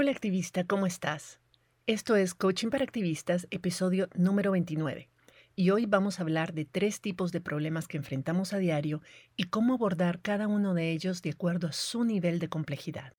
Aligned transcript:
Hola 0.00 0.12
activista, 0.12 0.62
¿cómo 0.62 0.86
estás? 0.86 1.40
Esto 1.88 2.14
es 2.14 2.32
Coaching 2.32 2.68
para 2.68 2.84
Activistas, 2.84 3.48
episodio 3.50 4.08
número 4.14 4.52
29. 4.52 5.08
Y 5.56 5.70
hoy 5.70 5.86
vamos 5.86 6.20
a 6.20 6.22
hablar 6.22 6.54
de 6.54 6.64
tres 6.64 7.00
tipos 7.00 7.32
de 7.32 7.40
problemas 7.40 7.88
que 7.88 7.96
enfrentamos 7.96 8.52
a 8.52 8.58
diario 8.58 9.02
y 9.36 9.48
cómo 9.48 9.74
abordar 9.74 10.22
cada 10.22 10.46
uno 10.46 10.72
de 10.72 10.92
ellos 10.92 11.20
de 11.20 11.30
acuerdo 11.30 11.66
a 11.66 11.72
su 11.72 12.04
nivel 12.04 12.38
de 12.38 12.48
complejidad. 12.48 13.12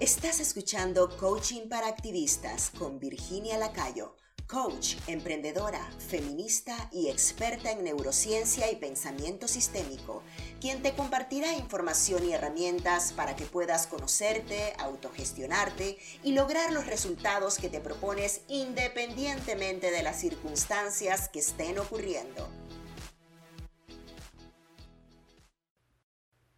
Estás 0.00 0.38
escuchando 0.38 1.08
Coaching 1.16 1.70
para 1.70 1.88
Activistas 1.88 2.68
con 2.68 2.98
Virginia 2.98 3.56
Lacayo 3.56 4.16
coach, 4.46 4.96
emprendedora, 5.06 5.84
feminista 5.98 6.88
y 6.92 7.08
experta 7.08 7.72
en 7.72 7.84
neurociencia 7.84 8.70
y 8.70 8.76
pensamiento 8.76 9.48
sistémico, 9.48 10.22
quien 10.64 10.80
te 10.80 10.94
compartirá 10.94 11.52
información 11.52 12.24
y 12.24 12.32
herramientas 12.32 13.12
para 13.12 13.36
que 13.36 13.44
puedas 13.44 13.86
conocerte, 13.86 14.72
autogestionarte 14.78 15.98
y 16.22 16.32
lograr 16.32 16.72
los 16.72 16.86
resultados 16.86 17.58
que 17.58 17.68
te 17.68 17.80
propones 17.80 18.40
independientemente 18.48 19.90
de 19.90 20.02
las 20.02 20.18
circunstancias 20.18 21.28
que 21.28 21.40
estén 21.40 21.78
ocurriendo. 21.78 22.48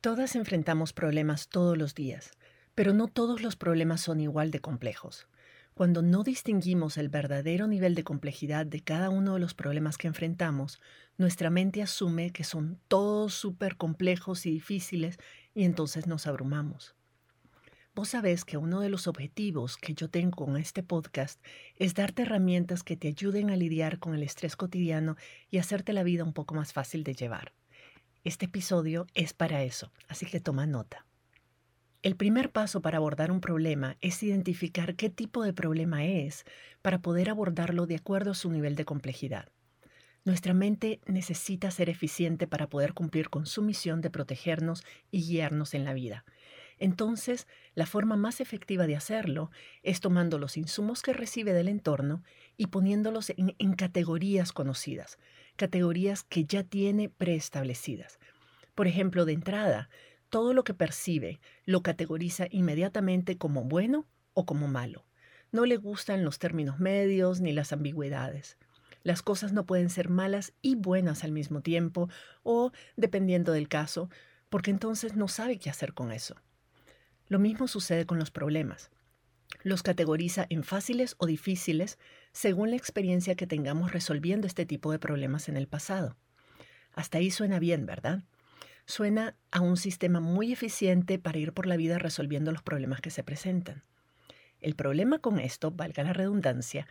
Todas 0.01 0.37
enfrentamos 0.37 0.93
problemas 0.93 1.49
todos 1.49 1.77
los 1.77 1.97
días, 1.97 2.31
pero 2.77 2.95
no 2.95 3.09
todos 3.09 3.43
los 3.43 3.57
problemas 3.57 4.03
son 4.03 4.21
igual 4.21 4.53
de 4.53 4.61
complejos. 4.61 5.27
Cuando 5.75 6.01
no 6.01 6.23
distinguimos 6.23 6.97
el 6.97 7.09
verdadero 7.09 7.67
nivel 7.67 7.95
de 7.97 8.05
complejidad 8.05 8.65
de 8.65 8.81
cada 8.83 9.11
uno 9.11 9.35
de 9.35 9.41
los 9.41 9.53
problemas 9.53 9.99
que 9.99 10.07
enfrentamos, 10.07 10.81
nuestra 11.19 11.51
mente 11.51 11.83
asume 11.83 12.31
que 12.31 12.45
son 12.45 12.79
todos 12.89 13.35
súper 13.35 13.77
complejos 13.77 14.47
y 14.47 14.51
difíciles 14.51 15.19
y 15.55 15.65
entonces 15.65 16.07
nos 16.07 16.27
abrumamos. 16.27 16.95
Vos 17.95 18.11
sabés 18.11 18.45
que 18.45 18.59
uno 18.59 18.81
de 18.81 18.91
los 18.91 19.07
objetivos 19.07 19.79
que 19.79 19.95
yo 19.95 20.11
tengo 20.11 20.45
con 20.45 20.59
este 20.59 20.83
podcast 20.83 21.43
es 21.77 21.95
darte 21.95 22.23
herramientas 22.23 22.83
que 22.83 22.95
te 22.95 23.09
ayuden 23.09 23.49
a 23.49 23.57
lidiar 23.57 23.99
con 23.99 24.15
el 24.15 24.23
estrés 24.23 24.55
cotidiano 24.55 25.17
y 25.51 25.57
hacerte 25.57 25.95
la 25.95 26.03
vida 26.03 26.23
un 26.23 26.35
poco 26.35 26.55
más 26.55 26.75
fácil 26.75 27.05
de 27.05 27.15
llevar. 27.15 27.55
Este 28.23 28.45
episodio 28.45 29.07
es 29.15 29.33
para 29.33 29.63
eso, 29.63 29.93
así 30.09 30.27
que 30.27 30.41
toma 30.41 30.67
nota. 30.67 31.07
El 32.03 32.17
primer 32.17 32.53
paso 32.53 32.83
para 32.83 32.99
abordar 32.99 33.31
un 33.31 33.41
problema 33.41 33.97
es 34.03 34.23
identificar 34.23 34.95
qué 34.95 35.09
tipo 35.09 35.43
de 35.43 35.55
problema 35.55 36.05
es 36.05 36.45
para 36.83 37.01
poder 37.01 37.31
abordarlo 37.31 37.87
de 37.87 37.97
acuerdo 37.97 38.33
a 38.33 38.35
su 38.35 38.51
nivel 38.51 38.77
de 38.77 38.85
complejidad. 38.85 39.49
Nuestra 40.27 40.55
mente 40.55 40.99
necesita 41.07 41.71
ser 41.71 41.89
eficiente 41.89 42.49
para 42.49 42.69
poder 42.69 42.95
cumplir 42.95 43.31
con 43.31 43.47
su 43.47 43.63
misión 43.63 44.01
de 44.01 44.11
protegernos 44.11 44.83
y 45.13 45.23
guiarnos 45.23 45.73
en 45.73 45.85
la 45.85 45.95
vida. 45.95 46.25
Entonces, 46.79 47.47
la 47.77 47.87
forma 47.87 48.17
más 48.17 48.41
efectiva 48.41 48.89
de 48.89 48.97
hacerlo 48.97 49.53
es 49.85 50.01
tomando 50.01 50.41
los 50.41 50.57
insumos 50.57 51.03
que 51.03 51.13
recibe 51.13 51.53
del 51.53 51.69
entorno 51.69 52.25
y 52.57 52.67
poniéndolos 52.67 53.31
en, 53.31 53.55
en 53.61 53.75
categorías 53.75 54.53
conocidas, 54.53 55.17
categorías 55.55 56.25
que 56.25 56.45
ya 56.45 56.65
tiene 56.65 57.09
preestablecidas. 57.09 58.19
Por 58.75 58.89
ejemplo, 58.89 59.27
de 59.27 59.33
entrada, 59.33 59.91
todo 60.29 60.55
lo 60.55 60.65
que 60.65 60.75
percibe 60.75 61.39
lo 61.67 61.85
categoriza 61.85 62.49
inmediatamente 62.51 63.39
como 63.39 63.63
bueno 63.63 64.09
o 64.35 64.45
como 64.45 64.67
malo. 64.67 65.07
No 65.53 65.67
le 65.67 65.77
gustan 65.77 66.25
los 66.25 66.41
términos 66.41 66.81
medios 66.81 67.41
ni 67.41 67.53
las 67.53 67.73
ambigüedades. 67.73 68.59
Las 69.07 69.23
cosas 69.23 69.53
no 69.53 69.67
pueden 69.67 69.89
ser 69.89 70.09
malas 70.09 70.53
y 70.63 70.75
buenas 70.75 71.23
al 71.23 71.31
mismo 71.31 71.61
tiempo 71.61 72.11
o, 72.43 72.73
dependiendo 72.97 73.53
del 73.53 73.69
caso, 73.69 74.11
porque 74.49 74.73
entonces 74.73 75.15
no 75.15 75.29
sabe 75.29 75.61
qué 75.61 75.71
hacer 75.71 75.95
con 75.95 76.11
eso. 76.11 76.35
Lo 77.29 77.39
mismo 77.39 77.69
sucede 77.69 78.05
con 78.05 78.19
los 78.19 78.33
problemas. 78.33 78.91
Los 79.63 79.85
categoriza 79.85 80.49
en 80.51 80.65
fáciles 80.65 81.15
o 81.19 81.27
difíciles 81.27 82.01
según 82.33 82.71
la 82.71 82.77
experiencia 82.77 83.37
que 83.37 83.47
tengamos 83.47 83.93
resolviendo 83.93 84.49
este 84.49 84.67
tipo 84.67 84.91
de 84.91 84.99
problemas 84.99 85.49
en 85.49 85.57
el 85.57 85.69
pasado. 85.69 86.17
Hasta 86.93 87.19
ahí 87.19 87.31
suena 87.31 87.61
bien, 87.61 87.87
¿verdad? 87.87 88.25
suena 88.87 89.37
a 89.53 89.61
un 89.61 89.77
sistema 89.77 90.19
muy 90.19 90.53
eficiente 90.53 91.21
para 91.21 91.39
ir 91.39 91.53
por 91.53 91.67
la 91.67 91.77
vida 91.77 92.01
resolviendo 92.01 92.51
los 92.51 92.63
problemas 92.63 93.01
que 93.01 93.11
se 93.11 93.23
presentan. 93.23 93.85
El 94.61 94.75
problema 94.75 95.21
con 95.21 95.39
esto, 95.39 95.71
valga 95.71 96.03
la 96.03 96.13
redundancia, 96.13 96.89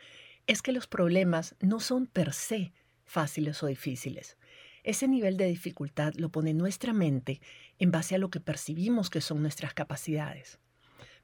es 0.48 0.62
que 0.62 0.72
los 0.72 0.88
problemas 0.88 1.56
no 1.60 1.80
son 1.80 2.08
per 2.08 2.34
se 2.34 2.74
fáciles 3.06 3.62
o 3.64 3.68
difíciles. 3.68 4.38
Ese 4.84 5.08
nivel 5.08 5.38
de 5.38 5.46
dificultad 5.46 6.14
lo 6.16 6.30
pone 6.30 6.54
nuestra 6.54 6.94
mente 6.94 7.42
en 7.80 7.92
base 7.92 8.16
a 8.16 8.18
lo 8.18 8.30
que 8.30 8.40
percibimos 8.40 9.10
que 9.10 9.22
son 9.22 9.42
nuestras 9.42 9.74
capacidades. 9.74 10.60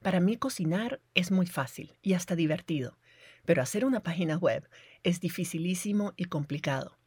Para 0.02 0.20
mí 0.20 0.36
cocinar 0.38 1.00
es 1.14 1.32
muy 1.32 1.46
fácil 1.46 1.94
y 2.02 2.14
hasta 2.14 2.36
divertido, 2.36 2.98
pero 3.46 3.62
hacer 3.62 3.86
una 3.86 4.02
página 4.02 4.38
web 4.38 4.68
es 5.04 5.20
dificilísimo 5.20 6.14
y 6.18 6.26
complicado. 6.26 6.98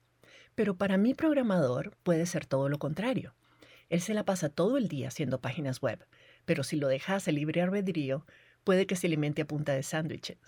Pero 0.54 0.76
para 0.76 0.96
mi 0.96 1.14
programador 1.14 1.96
puede 2.04 2.26
ser 2.26 2.46
todo 2.46 2.68
lo 2.68 2.78
contrario. 2.78 3.34
Él 3.88 4.00
se 4.00 4.14
la 4.14 4.24
pasa 4.24 4.48
todo 4.48 4.76
el 4.78 4.86
día 4.86 5.08
haciendo 5.08 5.40
páginas 5.40 5.80
web, 5.80 6.06
pero 6.44 6.62
si 6.62 6.76
lo 6.76 6.86
dejas 6.86 7.26
a 7.26 7.32
libre 7.32 7.62
albedrío, 7.62 8.24
puede 8.62 8.86
que 8.86 8.96
se 8.96 9.08
alimente 9.08 9.42
a 9.42 9.46
punta 9.46 9.72
de 9.72 9.82
sándwiches. 9.82 10.38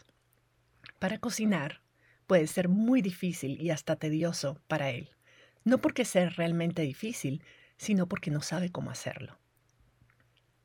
Para 0.99 1.19
cocinar, 1.19 1.83
puede 2.27 2.47
ser 2.47 2.69
muy 2.69 3.03
difícil 3.03 3.61
y 3.61 3.71
hasta 3.71 3.97
tedioso 3.97 4.61
para 4.67 4.91
él, 4.91 5.11
no 5.65 5.79
porque 5.79 6.05
sea 6.05 6.31
realmente 6.31 6.83
difícil, 6.83 7.43
sino 7.77 8.09
porque 8.09 8.31
no 8.31 8.41
sabe 8.41 8.71
cómo 8.71 8.91
hacerlo. 8.91 9.39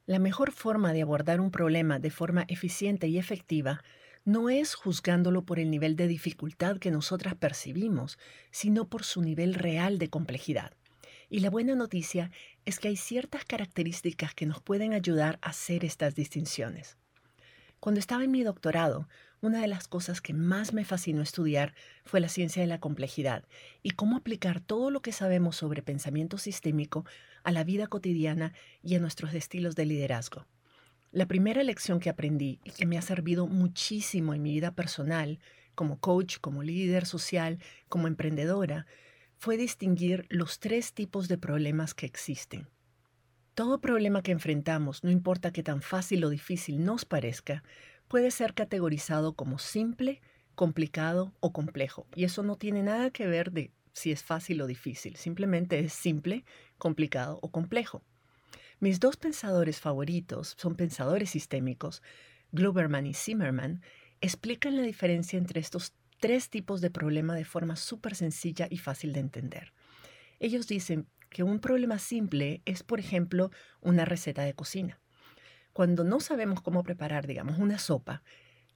La 0.05 0.19
mejor 0.19 0.51
forma 0.51 0.93
de 0.93 1.01
abordar 1.01 1.41
un 1.41 1.51
problema 1.51 1.99
de 1.99 2.09
forma 2.09 2.45
eficiente 2.47 3.07
y 3.07 3.17
efectiva 3.17 3.83
no 4.23 4.49
es 4.49 4.75
juzgándolo 4.75 5.43
por 5.43 5.59
el 5.59 5.69
nivel 5.69 5.95
de 5.95 6.07
dificultad 6.07 6.77
que 6.77 6.91
nosotras 6.91 7.35
percibimos, 7.35 8.17
sino 8.51 8.87
por 8.87 9.03
su 9.03 9.21
nivel 9.21 9.53
real 9.53 9.97
de 9.97 10.09
complejidad. 10.09 10.73
Y 11.29 11.39
la 11.39 11.49
buena 11.49 11.75
noticia 11.75 12.31
es 12.65 12.79
que 12.79 12.89
hay 12.89 12.97
ciertas 12.97 13.45
características 13.45 14.33
que 14.33 14.45
nos 14.45 14.61
pueden 14.61 14.93
ayudar 14.93 15.39
a 15.41 15.49
hacer 15.49 15.85
estas 15.85 16.15
distinciones. 16.15 16.97
Cuando 17.81 17.99
estaba 17.99 18.23
en 18.23 18.29
mi 18.29 18.43
doctorado, 18.43 19.09
una 19.41 19.59
de 19.59 19.67
las 19.67 19.87
cosas 19.87 20.21
que 20.21 20.35
más 20.35 20.71
me 20.71 20.85
fascinó 20.85 21.23
estudiar 21.23 21.73
fue 22.05 22.19
la 22.19 22.29
ciencia 22.29 22.61
de 22.61 22.67
la 22.67 22.79
complejidad 22.79 23.43
y 23.81 23.89
cómo 23.89 24.17
aplicar 24.17 24.61
todo 24.61 24.91
lo 24.91 25.01
que 25.01 25.11
sabemos 25.11 25.55
sobre 25.55 25.81
pensamiento 25.81 26.37
sistémico 26.37 27.05
a 27.43 27.51
la 27.51 27.63
vida 27.63 27.87
cotidiana 27.87 28.53
y 28.83 28.93
a 28.93 28.99
nuestros 28.99 29.33
estilos 29.33 29.75
de 29.75 29.87
liderazgo. 29.87 30.45
La 31.11 31.25
primera 31.25 31.63
lección 31.63 31.99
que 31.99 32.11
aprendí 32.11 32.59
y 32.63 32.69
que 32.69 32.85
me 32.85 32.99
ha 32.99 33.01
servido 33.01 33.47
muchísimo 33.47 34.35
en 34.35 34.43
mi 34.43 34.51
vida 34.51 34.75
personal, 34.75 35.39
como 35.73 35.99
coach, 35.99 36.37
como 36.39 36.61
líder 36.61 37.07
social, 37.07 37.57
como 37.89 38.05
emprendedora, 38.05 38.85
fue 39.39 39.57
distinguir 39.57 40.27
los 40.29 40.59
tres 40.59 40.93
tipos 40.93 41.27
de 41.27 41.39
problemas 41.39 41.95
que 41.95 42.05
existen. 42.05 42.67
Todo 43.53 43.81
problema 43.81 44.23
que 44.23 44.31
enfrentamos, 44.31 45.03
no 45.03 45.11
importa 45.11 45.51
qué 45.51 45.61
tan 45.61 45.81
fácil 45.81 46.23
o 46.23 46.29
difícil 46.29 46.85
nos 46.85 47.03
parezca, 47.03 47.63
puede 48.07 48.31
ser 48.31 48.53
categorizado 48.53 49.33
como 49.33 49.59
simple, 49.59 50.21
complicado 50.55 51.33
o 51.41 51.51
complejo. 51.51 52.07
Y 52.15 52.23
eso 52.23 52.43
no 52.43 52.55
tiene 52.55 52.81
nada 52.81 53.11
que 53.11 53.27
ver 53.27 53.51
de 53.51 53.71
si 53.91 54.13
es 54.13 54.23
fácil 54.23 54.61
o 54.61 54.67
difícil, 54.67 55.17
simplemente 55.17 55.79
es 55.79 55.91
simple, 55.91 56.45
complicado 56.77 57.39
o 57.41 57.51
complejo. 57.51 58.03
Mis 58.79 59.01
dos 59.01 59.17
pensadores 59.17 59.81
favoritos 59.81 60.55
son 60.57 60.75
pensadores 60.75 61.31
sistémicos, 61.31 62.01
Globerman 62.53 63.05
y 63.05 63.13
Zimmerman, 63.13 63.81
explican 64.21 64.77
la 64.77 64.83
diferencia 64.83 65.37
entre 65.37 65.59
estos 65.59 65.93
tres 66.21 66.49
tipos 66.49 66.79
de 66.79 66.89
problema 66.89 67.35
de 67.35 67.43
forma 67.43 67.75
súper 67.75 68.15
sencilla 68.15 68.67
y 68.69 68.77
fácil 68.77 69.11
de 69.11 69.19
entender. 69.19 69.73
Ellos 70.39 70.67
dicen 70.67 71.07
que 71.31 71.43
un 71.43 71.59
problema 71.59 71.97
simple 71.97 72.61
es, 72.65 72.83
por 72.83 72.99
ejemplo, 72.99 73.49
una 73.79 74.05
receta 74.05 74.43
de 74.43 74.53
cocina. 74.53 74.99
Cuando 75.73 76.03
no 76.03 76.19
sabemos 76.19 76.61
cómo 76.61 76.83
preparar, 76.83 77.25
digamos, 77.25 77.57
una 77.57 77.79
sopa, 77.79 78.21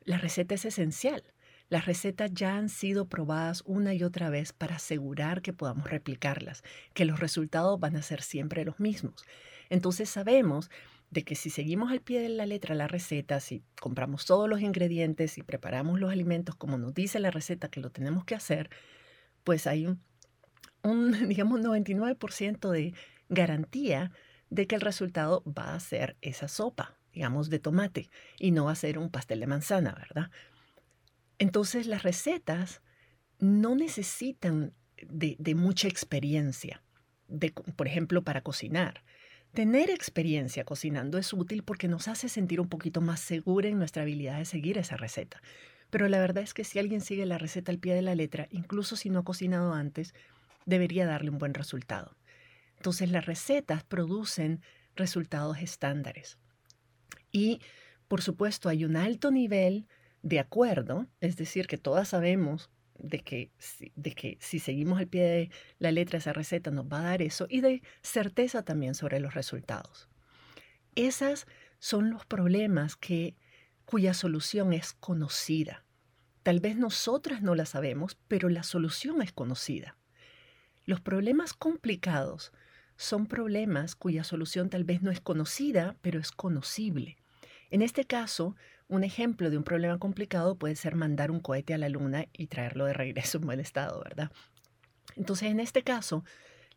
la 0.06 0.18
receta 0.18 0.56
es 0.56 0.64
esencial. 0.66 1.24
Las 1.68 1.86
recetas 1.86 2.32
ya 2.34 2.56
han 2.56 2.70
sido 2.70 3.10
probadas 3.10 3.62
una 3.66 3.94
y 3.94 4.04
otra 4.04 4.30
vez 4.30 4.54
para 4.54 4.78
asegurar 4.78 5.42
que 5.42 5.52
podamos 5.52 5.90
replicarlas, 5.90 6.64
que 6.94 7.06
los 7.06 7.20
resultados 7.20 7.80
van 7.80 7.98
a 7.98 8.02
ser 8.02 8.22
siempre 8.22 8.64
los 8.64 8.80
mismos. 8.80 9.26
Entonces 9.70 10.10
sabemos 10.10 10.70
de 11.10 11.24
que 11.24 11.36
si 11.36 11.50
seguimos 11.50 11.92
al 11.92 12.02
pie 12.02 12.22
de 12.22 12.30
la 12.30 12.46
letra 12.46 12.74
la 12.74 12.88
receta, 12.88 13.40
si 13.40 13.64
compramos 13.82 14.26
todos 14.26 14.48
los 14.48 14.62
ingredientes 14.62 15.38
y 15.38 15.44
preparamos 15.44 16.00
los 16.00 16.12
alimentos 16.12 16.56
como 16.56 16.78
nos 16.78 16.94
dice 16.94 17.20
la 17.20 17.32
receta 17.32 17.70
que 17.70 17.82
lo 17.82 17.90
tenemos 17.90 18.24
que 18.26 18.36
hacer, 18.36 18.70
pues 19.44 19.68
hay 19.68 19.88
un, 19.88 20.02
un 20.86 21.12
digamos, 21.30 21.62
99% 21.62 22.70
de 22.70 22.94
garantía 23.30 24.12
de 24.50 24.68
que 24.68 24.76
el 24.76 24.82
resultado 24.82 25.44
va 25.46 25.74
a 25.74 25.80
ser 25.80 26.18
esa 26.22 26.48
sopa, 26.48 26.98
digamos, 27.14 27.50
de 27.50 27.60
tomate 27.60 28.10
y 28.40 28.52
no 28.52 28.66
va 28.66 28.72
a 28.72 28.76
ser 28.76 28.98
un 28.98 29.10
pastel 29.10 29.40
de 29.40 29.48
manzana, 29.48 29.94
¿verdad? 29.94 30.32
Entonces 31.40 31.88
las 31.88 32.04
recetas 32.04 32.82
no 33.40 33.76
necesitan 33.76 34.74
de, 34.98 35.56
mucha 35.56 35.88
experiencia, 35.88 36.84
de, 37.28 37.52
por 37.52 37.88
ejemplo, 37.88 38.24
para 38.24 38.42
cocinar 38.42 39.04
Tener 39.56 39.90
experiencia 39.90 40.66
cocinando 40.66 41.18
es 41.18 41.32
útil 41.32 41.64
porque 41.64 41.88
nos 41.88 42.10
hace 42.10 42.28
sentir 42.28 42.60
un 42.60 42.68
poquito 42.68 43.00
más 43.00 43.22
segura 43.22 43.70
en 43.70 43.78
nuestra 43.78 44.02
habilidad 44.02 44.38
de 44.38 44.44
seguir 44.44 44.78
esa 44.78 44.98
receta. 44.98 45.42
Pero 45.90 46.10
la 46.10 46.20
verdad 46.20 46.44
es 46.44 46.54
que 46.54 46.66
si 46.66 46.78
alguien 46.78 47.00
sigue 47.00 47.26
la 47.26 47.38
receta 47.38 47.72
al 47.72 47.80
pie 47.80 47.94
de 47.94 48.02
la 48.02 48.16
letra, 48.16 48.50
incluso 48.52 48.98
si 48.98 49.10
no 49.10 49.20
ha 49.20 49.24
cocinado 49.24 49.72
antes, 49.72 50.14
debería 50.66 51.06
darle 51.06 51.30
un 51.30 51.38
buen 51.38 51.54
resultado. 51.54 52.18
Entonces 52.78 53.10
las 53.10 53.26
recetas 53.26 53.84
producen 53.84 54.62
resultados 54.96 55.58
estándares. 55.60 56.38
Y, 57.32 57.62
por 58.08 58.22
supuesto, 58.22 58.70
hay 58.70 58.86
un 58.86 58.96
alto 58.96 59.32
nivel 59.32 59.88
de 60.22 60.40
acuerdo, 60.40 61.08
es 61.22 61.38
decir, 61.38 61.68
que 61.68 61.78
todas 61.78 62.10
sabemos 62.10 62.70
de 62.98 63.20
que, 63.20 63.52
de 63.96 64.12
que 64.14 64.38
si 64.40 64.60
seguimos 64.60 65.00
al 65.00 65.08
pie 65.08 65.24
de 65.24 65.50
la 65.80 65.92
letra 65.92 66.18
esa 66.18 66.34
receta 66.34 66.72
nos 66.72 66.86
va 66.86 67.00
a 67.00 67.04
dar 67.04 67.22
eso 67.22 67.46
y 67.50 67.62
de 67.62 67.82
certeza 68.02 68.64
también 68.64 68.96
sobre 68.96 69.20
los 69.20 69.34
resultados. 69.34 70.10
Esos 70.96 71.46
son 71.80 72.10
los 72.10 72.26
problemas 72.26 72.96
que, 72.96 73.36
cuya 73.86 74.14
solución 74.14 74.74
es 74.74 74.94
conocida. 74.94 75.84
Tal 76.42 76.60
vez 76.60 76.78
nosotras 76.78 77.42
no 77.42 77.54
la 77.54 77.66
sabemos, 77.66 78.18
pero 78.28 78.50
la 78.50 78.64
solución 78.64 79.22
es 79.22 79.34
conocida. 79.34 79.98
Los 80.86 81.02
problemas 81.02 81.54
complicados 81.54 82.52
son 82.98 83.28
problemas 83.28 83.96
cuya 83.96 84.24
solución 84.24 84.70
tal 84.70 84.84
vez 84.84 85.02
no 85.02 85.12
es 85.12 85.20
conocida, 85.20 85.98
pero 86.02 86.20
es 86.20 86.32
conocible. 86.32 87.18
En 87.72 87.82
este 87.82 88.06
caso, 88.06 88.56
un 88.88 89.04
ejemplo 89.04 89.50
de 89.50 89.58
un 89.58 89.64
problema 89.64 89.98
complicado 89.98 90.56
puede 90.56 90.76
ser 90.76 90.96
mandar 90.96 91.32
un 91.32 91.40
cohete 91.40 91.74
a 91.74 91.78
la 91.78 91.90
luna 91.90 92.26
y 92.34 92.48
traerlo 92.48 92.86
de 92.86 92.94
regreso 92.94 93.40
en 93.40 93.46
buen 93.46 93.60
estado, 93.60 94.02
¿verdad? 94.04 94.32
Entonces, 95.16 95.50
en 95.50 95.60
este 95.60 95.84
caso, 95.84 96.24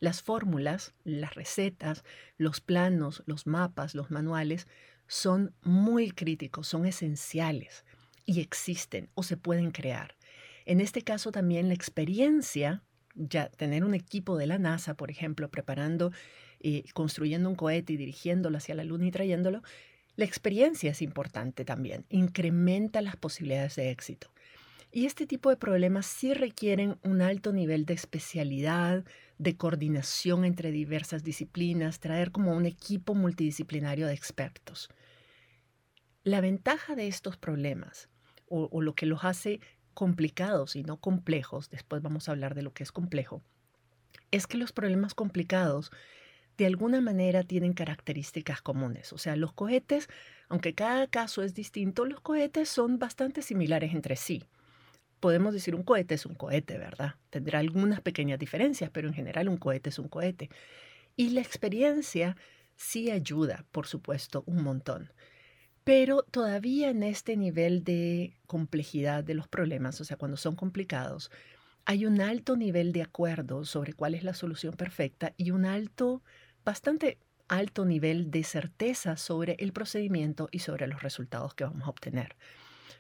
las 0.01 0.23
fórmulas, 0.23 0.95
las 1.05 1.35
recetas, 1.35 2.05
los 2.37 2.61
planos, 2.61 3.23
los 3.27 3.47
mapas, 3.47 3.95
los 3.95 4.11
manuales 4.11 4.67
son 5.07 5.55
muy 5.63 6.11
críticos, 6.11 6.69
son 6.69 6.87
esenciales 6.87 7.85
y 8.25 8.41
existen 8.41 9.11
o 9.15 9.23
se 9.23 9.37
pueden 9.37 9.71
crear. 9.71 10.17
En 10.67 10.81
este 10.81 11.03
caso 11.03 11.33
también 11.33 11.69
la 11.69 11.75
experiencia, 11.75 12.83
ya 13.19 13.49
tener 13.49 13.85
un 13.85 13.95
equipo 13.95 14.37
de 14.37 14.47
la 14.47 14.59
NASA, 14.59 14.95
por 14.95 15.11
ejemplo, 15.11 15.51
preparando 15.51 16.13
y 16.61 16.83
construyendo 16.95 17.49
un 17.49 17.57
cohete 17.57 17.93
y 17.93 17.97
dirigiéndolo 17.97 18.57
hacia 18.57 18.75
la 18.75 18.85
Luna 18.85 19.07
y 19.07 19.11
trayéndolo, 19.11 19.63
la 20.17 20.25
experiencia 20.25 20.91
es 20.91 21.03
importante 21.03 21.65
también, 21.65 22.05
incrementa 22.09 23.03
las 23.03 23.17
posibilidades 23.17 23.77
de 23.77 23.91
éxito. 23.91 24.31
Y 24.91 25.05
este 25.07 25.27
tipo 25.27 25.51
de 25.51 25.57
problemas 25.57 26.07
sí 26.07 26.33
requieren 26.33 26.99
un 27.03 27.21
alto 27.21 27.53
nivel 27.53 27.85
de 27.85 27.95
especialidad, 27.95 29.05
de 29.37 29.57
coordinación 29.57 30.45
entre 30.45 30.73
diversas 30.73 31.23
disciplinas, 31.23 32.01
traer 32.01 32.33
como 32.33 32.57
un 32.57 32.67
equipo 32.67 33.15
multidisciplinario 33.15 34.07
de 34.07 34.15
expertos. 34.15 34.89
La 36.25 36.41
ventaja 36.41 36.97
de 36.97 37.07
estos 37.07 37.37
problemas, 37.37 38.09
o, 38.49 38.69
o 38.73 38.81
lo 38.81 38.95
que 38.95 39.07
los 39.07 39.25
hace 39.25 39.61
complicados 39.99 40.77
y 40.77 40.85
no 40.85 40.99
complejos, 40.99 41.71
después 41.71 42.03
vamos 42.03 42.29
a 42.29 42.31
hablar 42.31 42.55
de 42.55 42.63
lo 42.63 42.73
que 42.73 42.85
es 42.85 42.93
complejo, 42.93 43.43
es 44.31 44.47
que 44.47 44.57
los 44.57 44.71
problemas 44.71 45.13
complicados 45.13 45.91
de 46.57 46.67
alguna 46.67 47.01
manera 47.01 47.43
tienen 47.43 47.73
características 47.73 48.63
comunes. 48.63 49.13
O 49.13 49.19
sea, 49.19 49.35
los 49.35 49.53
cohetes, 49.55 50.09
aunque 50.49 50.73
cada 50.73 51.09
caso 51.09 51.43
es 51.43 51.53
distinto, 51.53 52.05
los 52.05 52.21
cohetes 52.21 52.69
son 52.69 53.01
bastante 53.01 53.43
similares 53.43 53.93
entre 53.93 54.15
sí. 54.15 54.45
Podemos 55.19 55.53
decir 55.53 55.75
un 55.75 55.83
cohete 55.83 56.15
es 56.15 56.27
un 56.27 56.37
cohete, 56.37 56.79
¿verdad? 56.79 57.17
Tendrá 57.31 57.59
algunas 57.59 58.01
pequeñas 58.01 58.39
diferencias, 58.39 58.91
pero 58.91 59.09
en 59.09 59.15
general 59.15 59.49
un 59.49 59.57
cohete 59.57 59.89
es 59.89 59.99
un 59.99 60.07
cohete. 60.07 60.49
Y 61.17 61.31
la 61.31 61.41
experiencia 61.41 62.37
sí 62.77 63.11
ayuda, 63.11 63.65
por 63.73 63.89
supuesto, 63.89 64.45
un 64.47 64.63
montón. 64.63 65.11
Pero 65.89 66.23
todavía 66.23 66.91
en 66.91 67.03
este 67.03 67.35
nivel 67.35 67.83
de 67.83 68.35
complejidad 68.47 69.25
de 69.25 69.33
los 69.33 69.49
problemas, 69.49 69.99
o 70.03 70.05
sea, 70.05 70.19
cuando 70.19 70.37
son 70.37 70.55
complicados, 70.55 71.31
hay 71.87 72.05
un 72.05 72.21
alto 72.21 72.59
nivel 72.59 72.93
de 72.93 73.01
acuerdo 73.01 73.65
sobre 73.65 73.95
cuál 73.95 74.15
es 74.15 74.23
la 74.23 74.35
solución 74.35 74.75
perfecta 74.75 75.33
y 75.39 75.51
un 75.51 75.65
alto 75.65 76.23
bastante 76.63 77.17
alto 77.49 77.87
nivel 77.87 78.31
de 78.31 78.45
certeza 78.45 79.17
sobre 79.17 79.57
el 79.61 79.73
procedimiento 79.73 80.51
y 80.53 80.59
sobre 80.59 80.89
los 80.89 81.03
resultados 81.03 81.55
que 81.55 81.65
vamos 81.65 81.87
a 81.87 81.91
obtener. 81.91 82.37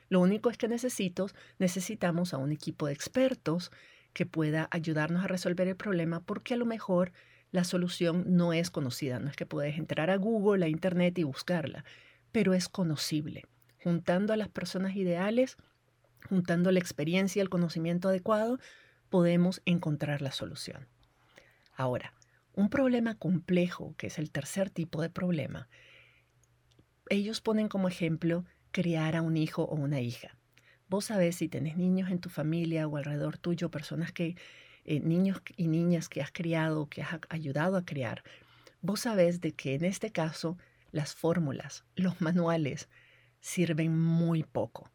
Lo 0.09 0.21
único 0.21 0.49
es 0.49 0.57
que 0.57 0.67
necesito, 0.67 1.27
necesitamos 1.59 2.33
a 2.33 2.39
un 2.39 2.53
equipo 2.53 2.87
de 2.87 2.95
expertos 2.95 3.71
que 4.15 4.25
pueda 4.25 4.67
ayudarnos 4.71 5.23
a 5.23 5.29
resolver 5.29 5.69
el 5.69 5.77
problema 5.77 6.21
porque 6.21 6.55
a 6.55 6.57
lo 6.57 6.65
mejor 6.65 7.13
la 7.51 7.65
solución 7.65 8.25
no 8.29 8.55
es 8.55 8.71
conocida, 8.71 9.19
no 9.19 9.29
es 9.29 9.37
que 9.37 9.45
puedes 9.45 9.77
entrar 9.77 10.09
a 10.09 10.17
Google, 10.17 10.65
a 10.65 10.69
Internet 10.69 11.19
y 11.19 11.25
buscarla, 11.25 11.85
pero 12.33 12.55
es 12.55 12.69
conocible. 12.69 13.45
Juntando 13.83 14.33
a 14.33 14.37
las 14.37 14.49
personas 14.49 14.97
ideales, 14.97 15.57
juntando 16.29 16.73
la 16.73 16.79
experiencia 16.79 17.41
y 17.41 17.43
el 17.43 17.49
conocimiento 17.49 18.09
adecuado, 18.09 18.59
podemos 19.09 19.63
encontrar 19.65 20.21
la 20.21 20.33
solución. 20.33 20.89
Ahora, 21.75 22.13
un 22.55 22.71
problema 22.71 23.15
complejo, 23.15 23.95
que 23.97 24.09
es 24.09 24.19
el 24.19 24.31
tercer 24.31 24.71
tipo 24.71 25.01
de 25.01 25.11
problema, 25.11 25.69
ellos 27.09 27.41
ponen 27.41 27.69
como 27.69 27.89
ejemplo 27.89 28.45
criar 28.71 29.17
a 29.17 29.23
un 29.23 29.37
hijo 29.37 29.63
o 29.63 29.77
una 29.77 30.01
hija. 30.01 30.37
Vos 30.89 31.07
sabés 31.07 31.37
si 31.37 31.49
tenés 31.49 31.77
niños 31.77 32.11
en 32.11 32.19
tu 32.19 32.29
familia 32.29 32.87
o 32.87 32.97
alrededor 32.97 33.39
tuyo, 33.39 33.71
personas 33.71 34.13
que, 34.13 34.37
eh, 34.85 35.01
niños 35.01 35.41
y 35.57 35.69
niñas 35.69 36.09
que 36.09 36.23
has 36.23 36.33
criado, 36.33 36.89
que 36.89 37.03
has 37.03 37.21
ayudado 37.29 37.77
a 37.77 37.85
criar, 37.85 38.23
vos 38.81 39.01
sabés 39.01 39.41
de 39.41 39.53
que 39.53 39.75
en 39.75 39.85
este 39.85 40.11
caso 40.11 40.59
las 40.91 41.15
fórmulas, 41.15 41.85
los 41.95 42.21
manuales 42.21 42.89
sirven 43.41 43.99
muy 43.99 44.43
poco. 44.43 44.91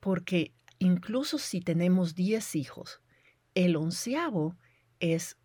Porque 0.00 0.52
incluso 0.78 1.38
si 1.38 1.60
tenemos 1.60 2.14
10 2.14 2.56
hijos, 2.56 3.00
el 3.54 3.76
onceavo 3.76 4.56
es 4.98 5.36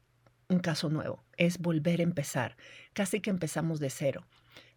un 0.47 0.59
caso 0.59 0.89
nuevo, 0.89 1.23
es 1.37 1.57
volver 1.59 1.99
a 1.99 2.03
empezar, 2.03 2.55
casi 2.93 3.19
que 3.19 3.29
empezamos 3.29 3.79
de 3.79 3.89
cero. 3.89 4.25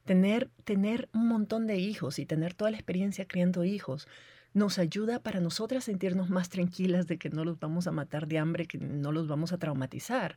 Tener, 0.05 0.51
tener 0.65 1.09
un 1.13 1.29
montón 1.29 1.67
de 1.67 1.77
hijos 1.77 2.19
y 2.19 2.27
tener 2.27 2.55
toda 2.55 2.71
la 2.71 2.79
experiencia 2.79 3.27
criando 3.27 3.65
hijos 3.65 4.09
nos 4.55 4.79
ayuda 4.79 5.23
para 5.23 5.41
nosotras 5.41 5.85
sentirnos 5.85 6.31
más 6.31 6.49
tranquilas 6.49 7.07
de 7.07 7.19
que 7.19 7.29
no 7.29 7.45
los 7.45 7.61
vamos 7.61 7.87
a 7.87 7.93
matar 7.93 8.27
de 8.27 8.39
hambre, 8.39 8.67
que 8.67 8.79
no 8.79 9.13
los 9.13 9.29
vamos 9.29 9.53
a 9.53 9.59
traumatizar, 9.59 10.37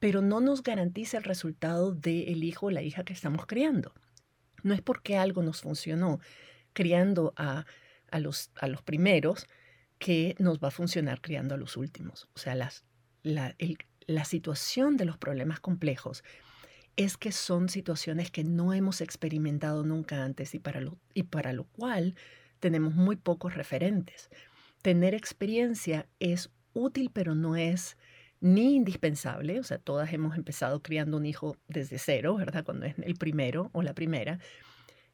pero 0.00 0.22
no 0.22 0.40
nos 0.40 0.62
garantiza 0.62 1.18
el 1.18 1.24
resultado 1.24 1.92
del 1.92 2.42
hijo 2.42 2.66
o 2.66 2.70
la 2.70 2.82
hija 2.82 3.04
que 3.04 3.12
estamos 3.12 3.46
criando. 3.46 3.94
No 4.62 4.74
es 4.74 4.82
porque 4.82 5.16
algo 5.16 5.42
nos 5.42 5.60
funcionó 5.60 6.20
criando 6.72 7.32
a, 7.36 7.64
los, 8.18 8.50
a 8.56 8.66
los 8.66 8.82
primeros 8.82 9.46
que 9.98 10.34
nos 10.38 10.58
va 10.58 10.68
a 10.68 10.72
funcionar 10.72 11.20
criando 11.20 11.54
a 11.54 11.58
los 11.58 11.76
últimos. 11.76 12.28
O 12.34 12.38
sea, 12.38 12.54
las, 12.54 12.84
la, 13.22 13.54
el, 13.58 13.78
la 14.06 14.24
situación 14.24 14.96
de 14.96 15.04
los 15.04 15.18
problemas 15.18 15.60
complejos 15.60 16.24
es 16.96 17.16
que 17.16 17.32
son 17.32 17.68
situaciones 17.68 18.30
que 18.30 18.44
no 18.44 18.72
hemos 18.72 19.00
experimentado 19.00 19.84
nunca 19.84 20.24
antes 20.24 20.54
y 20.54 20.58
para 20.58 20.80
lo, 20.80 20.98
y 21.14 21.24
para 21.24 21.52
lo 21.52 21.64
cual 21.64 22.14
tenemos 22.58 22.94
muy 22.94 23.16
pocos 23.16 23.54
referentes. 23.54 24.30
Tener 24.82 25.14
experiencia 25.14 26.06
es 26.18 26.50
útil, 26.72 27.10
pero 27.12 27.34
no 27.34 27.56
es 27.56 27.96
ni 28.40 28.74
indispensable. 28.74 29.60
O 29.60 29.62
sea, 29.62 29.78
todas 29.78 30.12
hemos 30.12 30.36
empezado 30.36 30.82
criando 30.82 31.16
un 31.16 31.26
hijo 31.26 31.56
desde 31.68 31.98
cero, 31.98 32.36
¿verdad? 32.36 32.64
Cuando 32.64 32.86
es 32.86 32.94
el 32.98 33.14
primero 33.14 33.70
o 33.72 33.82
la 33.82 33.94
primera. 33.94 34.38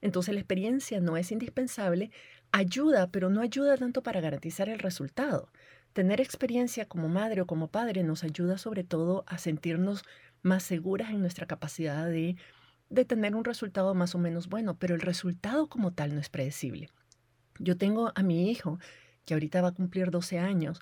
Entonces 0.00 0.34
la 0.34 0.40
experiencia 0.40 1.00
no 1.00 1.16
es 1.16 1.32
indispensable, 1.32 2.10
ayuda, 2.52 3.10
pero 3.10 3.30
no 3.30 3.40
ayuda 3.40 3.76
tanto 3.76 4.02
para 4.02 4.20
garantizar 4.20 4.68
el 4.68 4.78
resultado. 4.78 5.50
Tener 5.92 6.20
experiencia 6.20 6.84
como 6.84 7.08
madre 7.08 7.40
o 7.40 7.46
como 7.46 7.68
padre 7.68 8.02
nos 8.02 8.22
ayuda 8.22 8.58
sobre 8.58 8.84
todo 8.84 9.24
a 9.26 9.38
sentirnos 9.38 10.04
más 10.42 10.62
seguras 10.62 11.10
en 11.10 11.20
nuestra 11.20 11.46
capacidad 11.46 12.06
de, 12.06 12.36
de 12.90 13.04
tener 13.04 13.34
un 13.34 13.44
resultado 13.44 13.94
más 13.94 14.14
o 14.14 14.18
menos 14.18 14.48
bueno, 14.48 14.76
pero 14.78 14.94
el 14.94 15.00
resultado 15.00 15.68
como 15.68 15.92
tal 15.92 16.14
no 16.14 16.20
es 16.20 16.28
predecible. 16.28 16.90
Yo 17.58 17.76
tengo 17.78 18.12
a 18.14 18.22
mi 18.22 18.50
hijo, 18.50 18.78
que 19.24 19.34
ahorita 19.34 19.62
va 19.62 19.68
a 19.68 19.74
cumplir 19.74 20.10
12 20.10 20.38
años, 20.38 20.80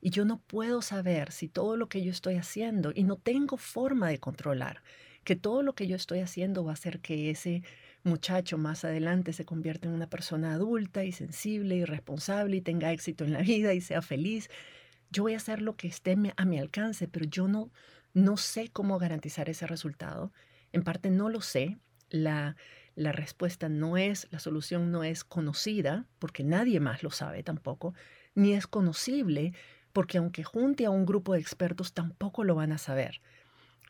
y 0.00 0.10
yo 0.10 0.24
no 0.24 0.38
puedo 0.38 0.82
saber 0.82 1.32
si 1.32 1.48
todo 1.48 1.76
lo 1.76 1.88
que 1.88 2.02
yo 2.02 2.10
estoy 2.10 2.36
haciendo, 2.36 2.92
y 2.94 3.04
no 3.04 3.16
tengo 3.16 3.56
forma 3.56 4.08
de 4.08 4.18
controlar, 4.18 4.82
que 5.24 5.36
todo 5.36 5.62
lo 5.62 5.74
que 5.74 5.86
yo 5.86 5.96
estoy 5.96 6.20
haciendo 6.20 6.64
va 6.64 6.70
a 6.70 6.74
hacer 6.74 7.00
que 7.00 7.30
ese 7.30 7.62
muchacho 8.04 8.58
más 8.58 8.84
adelante 8.84 9.32
se 9.32 9.44
convierta 9.44 9.88
en 9.88 9.94
una 9.94 10.08
persona 10.08 10.52
adulta 10.52 11.04
y 11.04 11.12
sensible 11.12 11.76
y 11.76 11.84
responsable 11.84 12.56
y 12.56 12.60
tenga 12.60 12.92
éxito 12.92 13.24
en 13.24 13.32
la 13.32 13.42
vida 13.42 13.74
y 13.74 13.80
sea 13.80 14.02
feliz. 14.02 14.48
Yo 15.10 15.24
voy 15.24 15.34
a 15.34 15.38
hacer 15.38 15.60
lo 15.60 15.76
que 15.76 15.88
esté 15.88 16.16
a 16.36 16.44
mi 16.44 16.58
alcance, 16.58 17.08
pero 17.08 17.26
yo 17.26 17.48
no, 17.48 17.70
no 18.14 18.36
sé 18.36 18.70
cómo 18.72 18.98
garantizar 18.98 19.48
ese 19.48 19.66
resultado. 19.66 20.32
En 20.72 20.84
parte 20.84 21.10
no 21.10 21.28
lo 21.28 21.40
sé. 21.40 21.76
La, 22.08 22.56
la 22.94 23.12
respuesta 23.12 23.68
no 23.68 23.96
es, 23.96 24.28
la 24.30 24.38
solución 24.38 24.90
no 24.90 25.04
es 25.04 25.24
conocida, 25.24 26.06
porque 26.18 26.44
nadie 26.44 26.80
más 26.80 27.02
lo 27.02 27.10
sabe 27.10 27.42
tampoco, 27.42 27.94
ni 28.34 28.54
es 28.54 28.66
conocible, 28.66 29.52
porque 29.96 30.18
aunque 30.18 30.44
junte 30.44 30.84
a 30.84 30.90
un 30.90 31.06
grupo 31.06 31.32
de 31.32 31.40
expertos, 31.40 31.94
tampoco 31.94 32.44
lo 32.44 32.54
van 32.54 32.70
a 32.70 32.76
saber. 32.76 33.22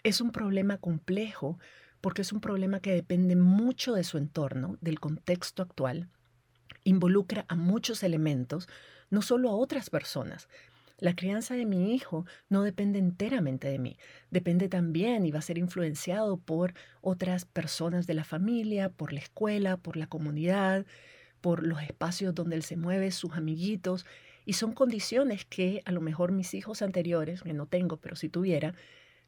Es 0.04 0.20
un 0.20 0.30
problema 0.30 0.78
complejo 0.78 1.58
porque 2.00 2.22
es 2.22 2.32
un 2.32 2.40
problema 2.40 2.78
que 2.78 2.92
depende 2.92 3.34
mucho 3.34 3.92
de 3.92 4.04
su 4.04 4.16
entorno, 4.16 4.78
del 4.80 5.00
contexto 5.00 5.64
actual, 5.64 6.08
involucra 6.84 7.44
a 7.48 7.56
muchos 7.56 8.04
elementos, 8.04 8.68
no 9.10 9.20
solo 9.20 9.50
a 9.50 9.56
otras 9.56 9.90
personas. 9.90 10.48
La 11.00 11.16
crianza 11.16 11.54
de 11.54 11.66
mi 11.66 11.92
hijo 11.92 12.24
no 12.48 12.62
depende 12.62 13.00
enteramente 13.00 13.66
de 13.66 13.80
mí, 13.80 13.98
depende 14.30 14.68
también 14.68 15.26
y 15.26 15.32
va 15.32 15.40
a 15.40 15.42
ser 15.42 15.58
influenciado 15.58 16.36
por 16.36 16.72
otras 17.00 17.46
personas 17.46 18.06
de 18.06 18.14
la 18.14 18.22
familia, 18.22 18.90
por 18.90 19.12
la 19.12 19.18
escuela, 19.18 19.76
por 19.76 19.96
la 19.96 20.06
comunidad, 20.06 20.86
por 21.40 21.66
los 21.66 21.82
espacios 21.82 22.32
donde 22.32 22.54
él 22.54 22.62
se 22.62 22.76
mueve, 22.76 23.10
sus 23.10 23.32
amiguitos, 23.32 24.06
y 24.46 24.54
son 24.54 24.72
condiciones 24.72 25.44
que 25.44 25.82
a 25.84 25.92
lo 25.92 26.00
mejor 26.00 26.32
mis 26.32 26.54
hijos 26.54 26.80
anteriores, 26.80 27.42
que 27.42 27.52
no 27.52 27.66
tengo, 27.66 27.98
pero 27.98 28.16
si 28.16 28.28
tuviera, 28.30 28.74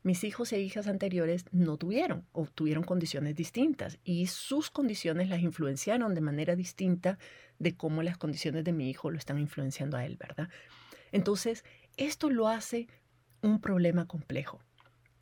mis 0.04 0.22
hijos 0.22 0.52
e 0.52 0.60
hijas 0.60 0.87
anteriores 0.87 1.44
no 1.50 1.76
tuvieron 1.76 2.25
o 2.30 2.46
tuvieron 2.46 2.84
condiciones 2.84 3.34
distintas 3.34 3.98
y 4.04 4.28
sus 4.28 4.70
condiciones 4.70 5.28
las 5.28 5.42
influenciaron 5.42 6.14
de 6.14 6.20
manera 6.20 6.54
distinta 6.54 7.18
de 7.58 7.76
cómo 7.76 8.04
las 8.04 8.16
condiciones 8.16 8.62
de 8.62 8.72
mi 8.72 8.88
hijo 8.88 9.10
lo 9.10 9.18
están 9.18 9.40
influenciando 9.40 9.96
a 9.96 10.06
él, 10.06 10.16
¿verdad? 10.16 10.48
Entonces, 11.10 11.64
esto 11.96 12.30
lo 12.30 12.46
hace 12.46 12.87
un 13.42 13.60
problema 13.60 14.06
complejo. 14.06 14.60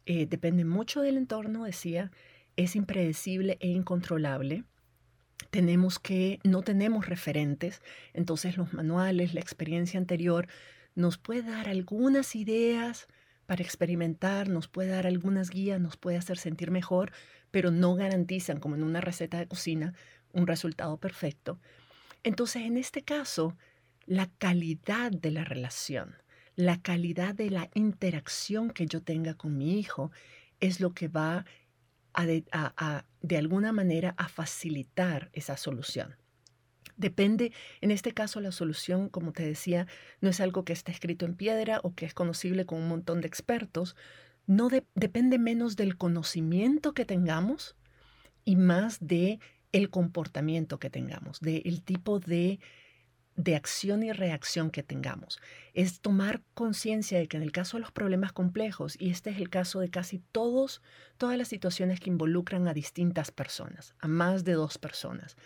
Eh, 0.05 0.27
depende 0.27 0.67
mucho 0.67 1.01
del 1.01 1.17
entorno, 1.17 1.65
decía, 1.65 2.13
es 2.57 2.77
impredecible 2.77 3.57
e 3.61 3.69
incontrolable 3.69 4.65
tenemos 5.51 5.99
que, 5.99 6.41
no 6.45 6.63
tenemos 6.63 7.07
referentes, 7.07 7.83
entonces 8.15 8.57
los 8.57 8.73
manuales, 8.73 9.35
la 9.35 9.41
experiencia 9.41 9.99
anterior 9.99 10.49
nos 10.95 11.19
puede 11.19 11.43
dar 11.43 11.69
algunas 11.69 12.35
ideas 12.35 13.07
para 13.47 13.63
experimentar, 13.63 14.49
nos 14.49 14.69
puede 14.69 14.91
dar 14.91 15.07
algunas 15.07 15.51
guías, 15.51 15.81
nos 15.81 15.97
puede 15.97 16.17
hacer 16.17 16.39
sentir 16.39 16.71
mejor, 16.71 17.13
pero 17.51 17.71
no 17.71 17.95
garantizan, 17.95 18.59
como 18.59 18.75
en 18.75 18.83
una 18.83 19.01
receta 19.01 19.39
de 19.39 19.47
cocina, 19.47 19.95
un 20.33 20.47
resultado 20.47 20.99
perfecto. 20.99 21.61
Entonces, 22.23 22.63
en 22.63 22.77
este 22.77 23.03
caso, 23.03 23.57
la 24.05 24.29
calidad 24.39 25.13
de 25.13 25.31
la 25.31 25.45
relación, 25.45 26.17
la 26.57 26.81
calidad 26.81 27.35
de 27.35 27.51
la 27.51 27.71
interacción 27.75 28.71
que 28.71 28.87
yo 28.87 29.03
tenga 29.03 29.35
con 29.35 29.57
mi 29.57 29.79
hijo 29.79 30.11
es 30.61 30.81
lo 30.81 30.93
que 30.93 31.09
va 31.09 31.39
a 31.39 31.45
de, 32.25 33.37
alguna 33.37 33.73
manera 33.73 34.15
a 34.17 34.29
facilitar 34.29 35.31
esa 35.33 35.57
solución. 35.57 36.17
Depende, 36.97 37.53
en 37.83 37.91
este 37.91 38.13
caso 38.13 38.41
la 38.41 38.53
solución, 38.53 39.11
como 39.11 39.33
te 39.33 39.45
decía, 39.45 39.87
no 40.23 40.31
es 40.31 40.41
algo 40.41 40.65
que 40.65 40.73
está 40.73 40.93
escrito 40.93 41.27
en 41.27 41.35
piedra 41.35 41.81
o 41.83 41.95
que 41.95 42.07
es 42.07 42.15
conocible 42.15 42.65
con 42.65 42.79
un 42.81 42.89
montón 42.89 43.21
de 43.21 43.29
expertos, 43.29 43.97
no 44.47 44.71
depende 44.95 45.39
menos 45.39 45.77
del 45.77 45.99
conocimiento 45.99 46.95
que 46.95 47.05
tengamos 47.05 47.77
y 48.45 48.57
más 48.57 48.99
de 49.01 49.41
el 49.73 49.91
comportamiento 49.91 50.79
que 50.79 50.89
tengamos, 50.89 51.41
del 51.41 51.83
tipo 51.83 52.21
de 52.21 52.61
de 53.37 53.55
acción 53.55 54.03
y 54.03 54.13
reacción 54.13 54.71
que 54.71 54.83
tengamos. 54.83 55.39
Es 55.75 56.01
tomar 56.01 56.43
conciencia 56.55 57.19
de 57.19 57.29
que 57.29 57.37
en 57.37 57.43
el 57.43 57.53
caso 57.53 57.77
de 57.77 57.83
los 57.83 57.93
problemas 57.93 58.33
complejos, 58.33 58.97
y 58.99 59.11
este 59.11 59.31
es 59.31 59.39
el 59.39 59.51
caso 59.51 59.81
de 59.81 59.91
casi 59.91 60.19
todos, 60.33 60.83
todas 61.19 61.37
las 61.37 61.49
situaciones 61.49 62.01
que 62.01 62.11
involucran 62.11 62.67
a 62.67 62.75
distintas 62.75 63.31
personas, 63.31 63.95
a 64.01 64.09
más 64.09 64.45
de 64.45 64.55
dos 64.55 64.79
personas, 64.79 65.37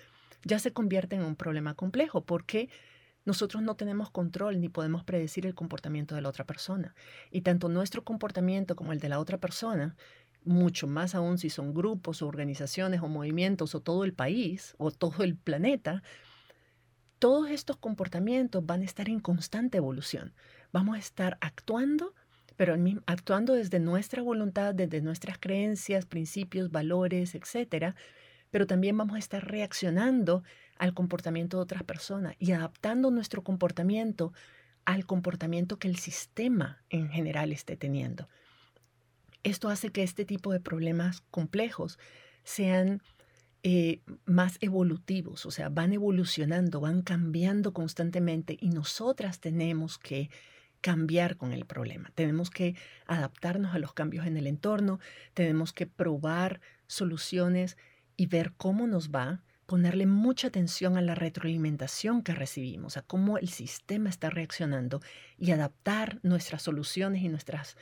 ya 0.45 0.59
se 0.59 0.73
convierten 0.73 1.21
en 1.21 1.27
un 1.27 1.37
problema 1.37 1.75
complejo 1.75 2.25
porque 2.25 2.71
nosotros 3.25 3.63
no 3.63 3.75
tenemos 3.77 4.11
control 4.11 4.61
ni 4.61 4.69
podemos 4.69 5.05
predecir 5.05 5.45
el 5.45 5.55
comportamiento 5.55 6.15
de 6.15 6.23
la 6.23 6.29
otra 6.29 6.47
persona. 6.47 6.95
Y 7.31 7.43
tanto 7.43 7.69
nuestro 7.69 8.05
comportamiento 8.05 8.77
como 8.77 8.93
el 8.93 9.01
de 9.01 9.11
la 9.11 9.19
otra 9.19 9.39
persona, 9.39 9.97
mucho 10.43 10.87
más 10.87 11.15
aún 11.15 11.39
si 11.39 11.51
son 11.51 11.75
grupos 11.75 12.23
o 12.23 12.29
organizaciones 12.29 13.03
o 13.03 13.09
movimientos 13.09 13.75
o 13.75 13.81
todo 13.81 14.05
el 14.05 14.15
país 14.15 14.75
o 14.79 14.91
todo 14.91 15.23
el 15.23 15.37
planeta, 15.37 16.03
todos 17.21 17.51
estos 17.51 17.77
comportamientos 17.77 18.65
van 18.65 18.81
a 18.81 18.87
estar 18.87 19.09
en 19.09 19.21
constante 19.21 19.77
evolución. 19.77 20.33
Vamos 20.73 20.97
a 20.97 20.99
estar 20.99 21.37
actuando, 21.43 22.15
pero 22.57 22.75
actuando 23.07 23.53
desde 23.53 23.79
nuestra 23.79 24.23
voluntad, 24.23 24.75
desde 24.75 25.03
nuestras 25.03 25.39
creencias, 25.39 26.07
principios, 26.07 26.71
valores, 26.71 27.35
etcétera, 27.35 27.95
pero 28.51 28.67
también 28.67 28.97
vamos 28.97 29.17
a 29.17 29.19
estar 29.19 29.47
reaccionando 29.47 30.43
al 30.79 30.95
comportamiento 30.95 31.59
de 31.59 31.63
otras 31.63 31.83
personas 31.85 32.35
y 32.39 32.53
adaptando 32.53 33.11
nuestro 33.11 33.45
comportamiento 33.45 34.33
al 34.87 35.05
comportamiento 35.05 35.79
que 35.79 35.89
el 35.89 35.97
sistema 35.97 36.83
en 36.89 37.11
general 37.11 37.53
esté 37.53 37.77
teniendo. 37.77 38.29
Esto 39.43 39.69
hace 39.69 39.91
que 39.91 40.03
este 40.03 40.25
tipo 40.25 40.53
de 40.53 40.61
problemas 40.61 41.21
complejos 41.31 41.99
sean 42.45 43.03
eh, 43.63 44.01
más 44.25 44.57
evolutivos, 44.63 45.45
o 45.45 45.51
sea, 45.51 45.69
van 45.69 45.93
evolucionando, 45.93 46.81
van 46.81 47.03
cambiando 47.03 47.75
constantemente 47.75 48.57
y 48.59 48.71
nosotras 48.71 49.39
tenemos 49.41 49.99
que 49.99 50.31
cambiar 50.81 51.37
con 51.37 51.53
el 51.53 51.67
problema. 51.67 52.11
Tenemos 52.15 52.49
que 52.49 52.75
adaptarnos 53.07 53.75
a 53.75 53.79
los 53.79 53.93
cambios 53.93 54.27
en 54.27 54.39
el 54.39 54.47
entorno, 54.47 54.99
tenemos 55.35 55.75
que 55.75 55.87
probar 55.87 56.61
soluciones 56.87 57.77
y 58.17 58.27
ver 58.27 58.55
cómo 58.57 58.87
nos 58.87 59.11
va, 59.11 59.43
ponerle 59.67 60.07
mucha 60.07 60.49
atención 60.49 60.97
a 60.97 61.03
la 61.03 61.15
retroalimentación 61.15 62.23
que 62.23 62.35
recibimos, 62.35 62.97
a 62.97 63.03
cómo 63.03 63.39
el 63.39 63.49
sistema 63.49 64.09
está 64.09 64.31
reaccionando 64.31 65.01
y 65.39 65.51
adaptar 65.53 66.19
nuestras 66.23 66.63
soluciones 66.63 67.23
y 67.23 67.29
nuestras, 67.29 67.77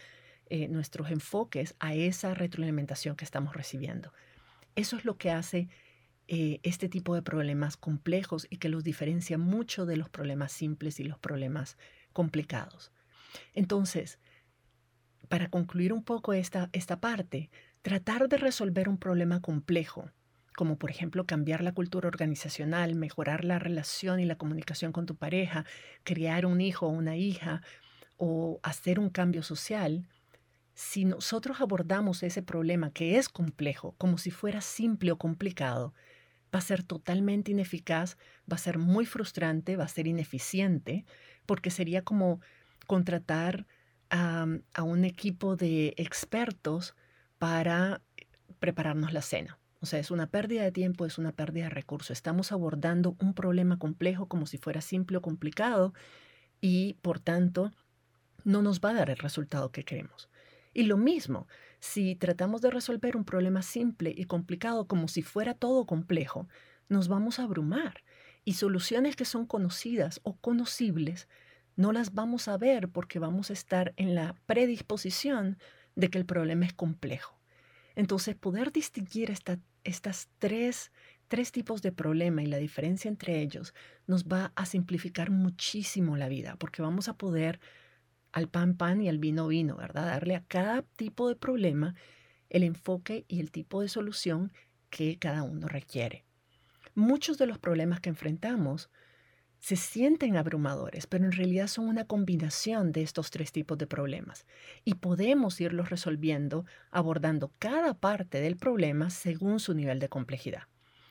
eh, 0.50 0.68
nuestros 0.68 1.11
enfoques 1.11 1.76
a 1.78 1.94
esa 1.94 2.35
retroalimentación 2.35 3.16
que 3.16 3.25
estamos 3.25 3.54
recibiendo. 3.54 4.12
Eso 4.78 4.97
es 4.97 5.04
lo 5.04 5.18
que 5.18 5.32
hace 5.32 5.68
eh, 6.28 6.61
este 6.62 6.88
tipo 6.88 7.16
de 7.16 7.23
problemas 7.23 7.76
complejos 7.76 8.47
y 8.49 8.58
que 8.58 8.68
los 8.68 8.85
diferencia 8.85 9.37
mucho 9.37 9.87
de 9.87 9.97
los 9.97 10.08
problemas 10.08 10.52
simples 10.52 11.00
y 11.00 11.04
los 11.04 11.18
problemas 11.18 11.76
complicados. 12.12 12.92
Entonces, 13.54 14.20
para 15.28 15.50
concluir 15.50 15.92
un 15.92 16.04
poco 16.04 16.32
esta, 16.32 16.70
esta 16.73 17.00
parte, 17.00 17.50
tratar 17.82 18.28
de 18.28 18.37
resolver 18.37 18.88
un 18.88 18.99
problema 18.99 19.42
complejo, 19.42 20.12
como 20.54 20.78
por 20.78 20.90
ejemplo 20.90 21.26
cambiar 21.26 21.61
la 21.61 21.75
cultura 21.75 22.06
organizacional, 22.06 22.94
mejorar 22.94 23.44
la 23.44 23.58
relación 23.58 24.20
y 24.20 24.26
la 24.26 24.38
comunicación 24.38 24.92
con 24.92 25.06
tu 25.06 25.16
pareja, 25.16 25.64
criar 26.04 26.47
un 26.47 26.61
hijo 26.61 26.87
o 26.87 26.90
una 26.90 27.16
hija 27.16 27.62
o 28.16 28.61
hacer 28.62 29.00
un 29.00 29.11
cambio 29.11 29.42
social, 29.42 30.06
si 30.78 31.04
nosotros 31.04 31.61
abordamos 31.61 32.23
ese 32.23 32.40
problema 32.40 32.92
que 32.92 33.18
es 33.18 33.28
complejo 33.28 33.97
como 33.99 34.16
si 34.16 34.30
fuera 34.30 34.61
simple 34.61 35.11
o 35.11 35.18
complicado, 35.18 35.92
va 36.54 36.61
a 36.61 36.62
ser 36.62 36.85
totalmente 36.85 37.50
ineficaz, 37.50 38.16
va 38.50 38.54
a 38.54 38.58
ser 38.58 38.78
muy 38.78 39.04
frustrante, 39.04 39.76
va 39.76 39.82
a 39.82 39.88
ser 39.88 40.06
ineficiente, 40.06 41.04
porque 41.47 41.70
sería 41.70 42.02
como 42.02 42.40
contratar 42.87 43.66
a, 44.11 44.47
un 44.85 45.04
equipo 45.04 45.56
de 45.56 45.94
expertos 45.97 46.94
para 47.38 48.00
prepararnos 48.61 49.12
la 49.12 49.23
cena. 49.23 49.58
O 49.80 49.87
sea, 49.87 49.99
es 49.99 50.12
una 50.12 50.28
pérdida 50.28 50.62
de 50.62 50.70
tiempo, 50.70 51.06
es 51.06 51.18
una 51.18 51.32
pérdida 51.32 51.64
de 51.64 51.70
recursos. 51.70 52.12
Estamos 52.12 52.52
abordando 52.52 53.16
un 53.18 53.35
problema 53.35 53.80
complejo 53.80 54.26
como 54.26 54.47
si 54.47 54.58
fuera 54.58 54.80
simple 54.80 55.16
o 55.16 55.23
complicado 55.23 55.92
y, 56.61 56.94
por 57.02 57.18
tanto, 57.18 57.73
no 58.44 58.62
nos 58.62 58.80
va 58.80 58.90
a 58.90 58.94
dar 58.94 59.11
el 59.11 59.18
resultado 59.18 59.73
que 59.73 59.82
queremos. 59.82 60.28
Y 60.78 60.85
lo 60.85 60.97
mismo, 60.97 61.49
si 61.80 62.14
tratamos 62.14 62.62
de 62.62 62.70
resolver 62.70 63.16
un 63.16 63.25
problema 63.25 63.62
simple 63.62 64.14
y 64.16 64.26
complicado 64.26 64.87
como 64.87 65.08
si 65.08 65.23
fuera 65.23 65.54
todo 65.54 65.87
complejo, 65.87 66.47
nos 66.88 67.08
vamos 67.08 67.40
a 67.40 67.42
abrumar 67.42 68.04
y 68.44 68.52
soluciones 68.52 69.16
que 69.16 69.25
son 69.25 69.44
conocidas 69.44 70.20
o 70.23 70.37
conocibles 70.37 71.26
no 71.75 71.90
las 71.90 72.14
vamos 72.14 72.47
a 72.47 72.56
ver 72.58 72.90
porque 72.90 73.18
vamos 73.18 73.50
a 73.50 73.54
estar 73.54 73.92
en 73.97 74.14
la 74.14 74.37
predisposición 74.47 75.58
de 75.97 76.11
que 76.11 76.18
el 76.18 76.26
problema 76.26 76.64
es 76.64 76.75
complejo. 76.75 77.40
Entonces, 77.97 78.37
poder 78.37 78.70
distinguir 78.70 79.32
estas 79.82 80.28
tres, 80.38 80.92
tres 81.26 81.50
tipos 81.50 81.82
de 81.82 81.90
problema 81.90 82.44
y 82.44 82.47
la 82.47 82.58
diferencia 82.58 83.08
entre 83.08 83.40
ellos 83.40 83.75
nos 84.06 84.26
va 84.26 84.52
a 84.54 84.64
simplificar 84.64 85.32
muchísimo 85.32 86.16
la 86.16 86.28
vida 86.28 86.54
porque 86.54 86.82
vamos 86.82 87.08
a 87.08 87.16
poder 87.16 87.58
al 88.32 88.49
pan 88.49 88.76
pan 88.76 89.00
y 89.02 89.08
al 89.08 89.18
vino 89.18 89.49
vino, 89.49 89.76
¿verdad? 89.76 90.06
Darle 90.06 90.37
a 90.37 90.44
cada 90.44 90.82
tipo 90.82 91.28
de 91.28 91.37
problema 91.37 91.94
el 92.50 92.62
enfoque 92.62 93.25
y 93.28 93.40
el 93.40 93.50
tipo 93.50 93.80
de 93.80 93.88
solución 93.88 94.52
que 94.90 95.18
cada 95.18 95.42
uno 95.42 95.68
requiere. 95.68 96.25
Muchos 96.94 97.38
de 97.38 97.47
los 97.47 97.58
problemas 97.58 98.00
que 98.00 98.08
enfrentamos 98.08 98.90
se 99.61 99.76
sienten 99.76 100.37
abrumadores, 100.37 101.06
pero 101.06 101.25
en 101.25 101.32
realidad 101.32 101.66
son 101.66 101.88
una 101.88 102.04
combinación 102.04 102.92
de 102.92 103.02
estos 103.02 103.30
tres 103.30 103.52
tipos 103.52 103.76
de 103.76 103.87
problemas 103.87 104.47
y 104.85 104.94
podemos 104.94 105.61
irlos 105.61 105.90
resolviendo 105.90 106.64
abordando 106.90 107.52
cada 107.58 107.94
parte 107.94 108.40
del 108.40 108.56
problema 108.56 109.11
según 109.11 109.58
su 109.58 109.75
nivel 109.75 109.99
de 109.99 110.08
complejidad. 110.08 110.62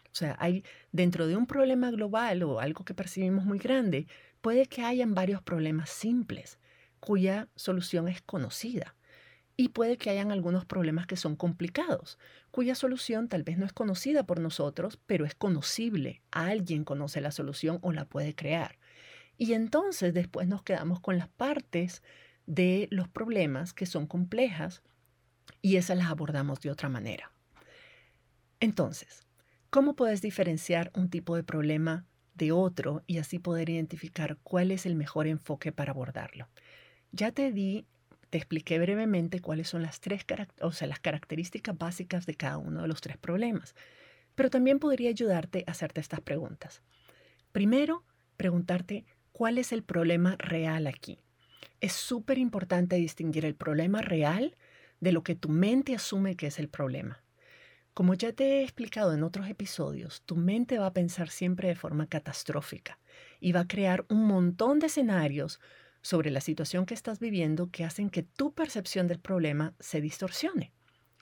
O 0.06 0.16
sea, 0.18 0.36
hay 0.40 0.64
dentro 0.92 1.28
de 1.28 1.36
un 1.36 1.46
problema 1.46 1.92
global 1.92 2.42
o 2.44 2.60
algo 2.60 2.86
que 2.86 2.94
percibimos 2.94 3.46
muy 3.46 3.60
grande, 3.60 4.08
puede 4.42 4.66
que 4.66 4.82
hayan 4.82 5.14
varios 5.14 5.42
problemas 5.42 5.90
simples 5.90 6.58
cuya 7.00 7.48
solución 7.56 8.08
es 8.08 8.22
conocida. 8.22 8.96
Y 9.56 9.70
puede 9.70 9.98
que 9.98 10.12
hayan 10.12 10.32
algunos 10.32 10.66
problemas 10.66 11.08
que 11.08 11.18
son 11.18 11.36
complicados, 11.36 12.20
cuya 12.52 12.76
solución 12.76 13.28
tal 13.28 13.44
vez 13.44 13.58
no 13.58 13.66
es 13.66 13.74
conocida 13.74 14.24
por 14.24 14.40
nosotros, 14.40 15.00
pero 15.08 15.26
es 15.26 15.34
conocible. 15.34 16.22
Alguien 16.30 16.84
conoce 16.84 17.22
la 17.22 17.32
solución 17.32 17.80
o 17.82 17.92
la 17.92 18.06
puede 18.06 18.36
crear. 18.36 18.78
Y 19.38 19.54
entonces 19.54 20.14
después 20.14 20.48
nos 20.48 20.64
quedamos 20.64 21.00
con 21.00 21.18
las 21.18 21.28
partes 21.28 22.04
de 22.46 22.88
los 22.92 23.08
problemas 23.08 23.74
que 23.74 23.86
son 23.86 24.08
complejas 24.08 24.82
y 25.62 25.76
esas 25.76 25.98
las 25.98 26.10
abordamos 26.10 26.60
de 26.62 26.72
otra 26.72 26.90
manera. 26.90 27.32
Entonces, 28.60 29.28
¿cómo 29.70 29.96
puedes 29.96 30.22
diferenciar 30.22 30.92
un 30.96 31.10
tipo 31.10 31.36
de 31.36 31.44
problema 31.44 32.06
de 32.34 32.52
otro 32.52 33.04
y 33.06 33.18
así 33.18 33.38
poder 33.40 33.70
identificar 33.70 34.38
cuál 34.44 34.72
es 34.72 34.86
el 34.86 34.96
mejor 34.96 35.28
enfoque 35.28 35.72
para 35.72 35.92
abordarlo? 35.92 36.48
Ya 37.12 37.32
te 37.32 37.52
di 37.52 37.86
te 38.30 38.38
expliqué 38.38 38.78
brevemente 38.80 39.40
cuáles 39.40 39.70
son 39.70 39.84
las 39.84 40.02
tres 40.02 40.26
o 40.62 40.72
sea, 40.72 40.88
las 40.88 41.00
características 41.00 41.78
básicas 41.78 42.26
de 42.26 42.36
cada 42.36 42.58
uno 42.58 42.82
de 42.82 42.88
los 42.88 43.02
tres 43.02 43.18
problemas, 43.18 43.74
pero 44.36 44.50
también 44.50 44.80
podría 44.80 45.10
ayudarte 45.10 45.64
a 45.66 45.72
hacerte 45.72 46.02
estas 46.02 46.22
preguntas. 46.22 46.82
Primero, 47.52 48.04
preguntarte 48.36 49.06
cuál 49.32 49.58
es 49.58 49.72
el 49.72 49.84
problema 49.84 50.36
real 50.38 50.88
aquí. 50.88 51.20
Es 51.80 51.94
súper 51.94 52.38
importante 52.38 52.96
distinguir 52.98 53.46
el 53.46 53.56
problema 53.56 54.02
real 54.02 54.56
de 55.00 55.12
lo 55.12 55.24
que 55.24 55.36
tu 55.36 55.50
mente 55.50 55.96
asume 55.96 56.36
que 56.36 56.48
es 56.48 56.60
el 56.60 56.70
problema. 56.70 57.24
Como 57.94 58.14
ya 58.14 58.32
te 58.32 58.60
he 58.60 58.64
explicado 58.64 59.14
en 59.14 59.24
otros 59.24 59.50
episodios, 59.50 60.22
tu 60.24 60.36
mente 60.36 60.78
va 60.78 60.88
a 60.88 60.94
pensar 60.94 61.30
siempre 61.30 61.70
de 61.70 61.76
forma 61.76 62.08
catastrófica 62.08 63.00
y 63.40 63.54
va 63.54 63.62
a 63.62 63.68
crear 63.68 64.06
un 64.10 64.26
montón 64.26 64.78
de 64.80 64.88
escenarios 64.88 65.60
sobre 66.02 66.32
la 66.32 66.42
situación 66.42 66.86
que 66.86 66.94
estás 66.94 67.20
viviendo 67.20 67.70
que 67.72 67.84
hacen 67.84 68.10
que 68.10 68.24
tu 68.24 68.54
percepción 68.54 69.08
del 69.08 69.20
problema 69.20 69.74
se 69.80 70.02
distorsione. 70.02 70.72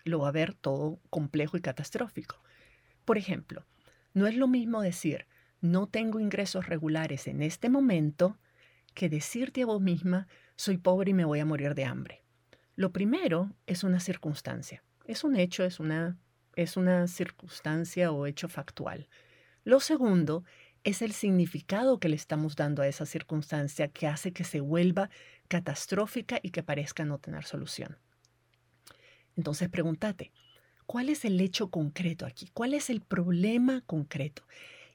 Lo 0.04 0.20
va 0.20 0.30
a 0.30 0.34
ver 0.34 0.54
todo 0.54 1.00
complejo 1.10 1.58
y 1.58 1.62
catastrófico. 1.62 2.42
Por 3.06 3.18
ejemplo, 3.18 3.66
no 4.14 4.28
es 4.28 4.36
lo 4.36 4.48
mismo 4.48 4.82
decir 4.82 5.28
no 5.62 5.88
tengo 5.88 6.20
ingresos 6.20 6.68
regulares 6.68 7.28
en 7.28 7.42
este 7.42 7.70
momento 7.70 8.38
que 8.94 9.10
decirte 9.10 9.64
a 9.64 9.66
vos 9.66 9.82
misma 9.82 10.28
soy 10.56 10.78
pobre 10.78 11.12
y 11.12 11.14
me 11.14 11.26
voy 11.26 11.40
a 11.40 11.46
morir 11.46 11.76
de 11.76 11.86
hambre. 11.86 12.24
Lo 12.76 12.92
primero 12.92 13.52
es 13.66 13.84
una 13.84 14.00
circunstancia, 14.00 14.84
es 15.06 15.24
un 15.24 15.36
hecho, 15.36 15.64
es 15.64 15.80
una, 15.80 16.18
es 16.56 16.78
una 16.78 17.08
circunstancia 17.08 18.12
o 18.12 18.26
hecho 18.26 18.48
factual. 18.48 19.08
Lo 19.64 19.80
segundo 19.80 20.44
es 20.86 21.02
el 21.02 21.14
significado 21.14 22.00
que 22.00 22.10
le 22.10 22.16
estamos 22.16 22.56
dando 22.56 22.84
a 22.84 22.88
esa 22.88 23.08
circunstancia 23.08 23.88
que 23.88 24.06
hace 24.06 24.32
que 24.32 24.44
se 24.44 24.62
vuelva 24.62 25.10
catastrófica 25.48 26.40
y 26.42 26.52
que 26.52 26.62
parezca 26.62 27.04
no 27.04 27.18
tener 27.18 27.44
solución. 27.44 27.98
Entonces 29.36 29.68
pregúntate, 29.68 30.32
¿cuál 30.86 31.10
es 31.10 31.26
el 31.26 31.42
hecho 31.42 31.72
concreto 31.72 32.28
aquí? 32.28 32.52
¿Cuál 32.54 32.76
es 32.76 32.92
el 32.92 33.02
problema 33.02 33.82
concreto? 33.82 34.44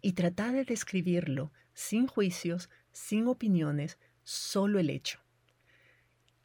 Y 0.00 0.12
trata 0.12 0.52
de 0.52 0.64
describirlo 0.64 1.52
sin 1.74 2.06
juicios, 2.06 2.70
sin 2.92 3.26
opiniones, 3.26 3.98
solo 4.22 4.78
el 4.78 4.90
hecho. 4.90 5.18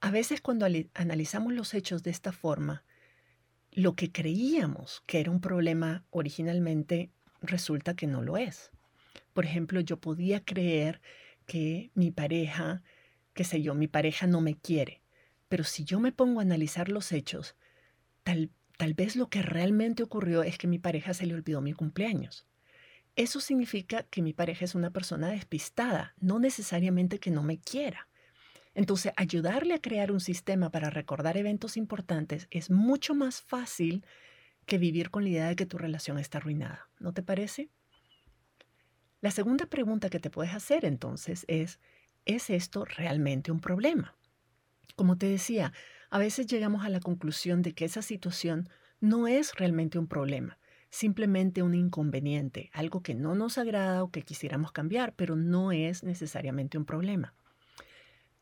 A 0.01 0.09
veces 0.09 0.41
cuando 0.41 0.65
analizamos 0.95 1.53
los 1.53 1.75
hechos 1.75 2.01
de 2.01 2.09
esta 2.09 2.31
forma, 2.31 2.83
lo 3.71 3.93
que 3.93 4.11
creíamos 4.11 5.03
que 5.05 5.19
era 5.19 5.29
un 5.29 5.39
problema 5.39 6.03
originalmente 6.09 7.11
resulta 7.41 7.95
que 7.95 8.07
no 8.07 8.23
lo 8.23 8.37
es. 8.37 8.71
Por 9.35 9.43
ejemplo, 9.43 9.81
yo 9.81 9.99
podía 9.99 10.45
creer 10.45 11.01
que 11.45 11.91
mi 11.93 12.09
pareja, 12.09 12.83
qué 13.33 13.43
sé 13.43 13.61
yo, 13.61 13.75
mi 13.75 13.89
pareja 13.89 14.27
no 14.27 14.39
me 14.39 14.55
quiere. 14.55 15.01
Pero 15.49 15.65
si 15.65 15.83
yo 15.83 15.99
me 15.99 16.13
pongo 16.13 16.39
a 16.39 16.43
analizar 16.43 16.87
los 16.87 17.11
hechos, 17.11 17.57
tal, 18.23 18.49
tal 18.77 18.93
vez 18.93 19.17
lo 19.17 19.29
que 19.29 19.41
realmente 19.41 20.03
ocurrió 20.03 20.41
es 20.43 20.57
que 20.57 20.67
mi 20.67 20.79
pareja 20.79 21.13
se 21.13 21.25
le 21.25 21.33
olvidó 21.33 21.59
mi 21.59 21.73
cumpleaños. 21.73 22.47
Eso 23.17 23.41
significa 23.41 24.03
que 24.03 24.21
mi 24.21 24.31
pareja 24.31 24.63
es 24.63 24.73
una 24.73 24.91
persona 24.91 25.27
despistada, 25.27 26.15
no 26.21 26.39
necesariamente 26.39 27.19
que 27.19 27.29
no 27.29 27.43
me 27.43 27.59
quiera. 27.59 28.07
Entonces, 28.73 29.11
ayudarle 29.17 29.73
a 29.73 29.81
crear 29.81 30.13
un 30.13 30.21
sistema 30.21 30.69
para 30.69 30.89
recordar 30.89 31.35
eventos 31.35 31.75
importantes 31.75 32.47
es 32.51 32.69
mucho 32.69 33.13
más 33.13 33.41
fácil 33.41 34.05
que 34.65 34.77
vivir 34.77 35.09
con 35.11 35.23
la 35.25 35.29
idea 35.29 35.47
de 35.47 35.57
que 35.57 35.65
tu 35.65 35.77
relación 35.77 36.19
está 36.19 36.37
arruinada. 36.37 36.89
¿No 36.99 37.11
te 37.11 37.21
parece? 37.21 37.69
La 39.25 39.31
segunda 39.31 39.65
pregunta 39.65 40.11
que 40.11 40.19
te 40.19 40.29
puedes 40.29 40.53
hacer 40.53 40.85
entonces 40.85 41.45
es, 41.47 41.79
¿es 42.25 42.51
esto 42.51 42.85
realmente 42.85 43.51
un 43.51 43.59
problema? 43.59 44.15
Como 44.95 45.17
te 45.17 45.25
decía, 45.25 45.73
a 46.11 46.19
veces 46.19 46.45
llegamos 46.45 46.85
a 46.85 46.89
la 46.89 46.99
conclusión 46.99 47.63
de 47.63 47.73
que 47.73 47.85
esa 47.85 48.03
situación 48.03 48.69
no 48.99 49.27
es 49.27 49.55
realmente 49.55 49.97
un 49.97 50.05
problema, 50.05 50.59
simplemente 50.91 51.63
un 51.63 51.73
inconveniente, 51.73 52.69
algo 52.71 53.01
que 53.01 53.15
no 53.15 53.33
nos 53.33 53.57
agrada 53.57 54.03
o 54.03 54.11
que 54.11 54.21
quisiéramos 54.21 54.71
cambiar, 54.71 55.15
pero 55.15 55.35
no 55.35 55.71
es 55.71 56.03
necesariamente 56.03 56.77
un 56.77 56.85
problema. 56.85 57.33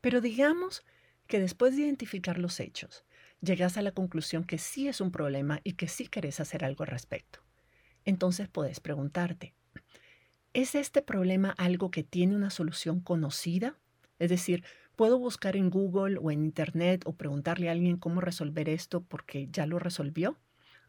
Pero 0.02 0.19
digamos 0.19 0.84
que 1.28 1.39
después 1.39 1.78
de 1.78 1.84
identificar 1.84 2.38
los 2.38 2.60
hechos, 2.60 3.06
llegas 3.39 3.78
a 3.78 3.84
la 3.84 3.93
conclusión 3.93 4.43
que 4.43 4.58
sí 4.58 4.89
es 4.89 5.00
un 5.00 5.12
problema 5.13 5.62
y 5.63 5.76
que 5.76 5.88
sí 5.88 6.08
querés 6.08 6.41
hacer 6.41 6.65
algo 6.65 6.84
al 6.84 6.89
respecto. 6.89 7.39
Entonces 8.04 8.50
puedes 8.50 8.82
preguntarte, 8.82 9.54
¿Es 10.54 10.76
este 10.76 11.02
problema 11.02 11.50
algo 11.58 11.89
que 11.89 12.04
tiene 12.04 12.36
una 12.36 12.52
solución 12.52 13.00
conocida? 13.00 13.80
Es 14.20 14.30
decir, 14.30 14.63
¿puedo 14.96 15.18
buscar 15.18 15.56
en 15.56 15.72
Google 15.72 16.20
o 16.22 16.30
en 16.30 16.44
Internet 16.44 17.02
o 17.06 17.13
preguntarle 17.13 17.70
a 17.70 17.72
alguien 17.72 17.98
cómo 17.98 18.22
resolver 18.22 18.70
esto 18.70 19.02
porque 19.02 19.48
ya 19.52 19.66
lo 19.66 19.80
resolvió? 19.80 20.38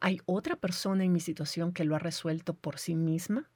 ¿Hay 0.01 0.21
otra 0.27 0.57
persona 0.57 1.03
en 1.05 1.13
mi 1.13 1.21
situación 1.21 1.73
que 1.73 1.85
lo 1.85 1.97
ha 1.97 1.99
resuelto 1.99 2.53
por 2.53 2.79
sí 2.79 2.95
misma? 2.95 3.51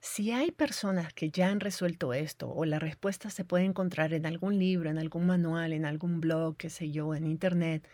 Si 0.00 0.32
hay 0.32 0.52
personas 0.52 1.14
que 1.14 1.30
ya 1.30 1.48
han 1.48 1.60
resuelto 1.60 2.12
esto 2.12 2.50
o 2.50 2.66
la 2.66 2.78
respuesta 2.78 3.30
se 3.30 3.46
puede 3.46 3.64
encontrar 3.64 4.12
en 4.12 4.26
algún 4.26 4.58
libro, 4.58 4.90
en 4.90 4.98
algún 4.98 5.26
manual, 5.26 5.72
en 5.72 5.86
algún 5.86 6.20
blog, 6.20 6.58
qué 6.58 6.68
sé 6.68 6.90
yo, 6.90 7.14
en 7.14 7.26
Internet, 7.26 7.88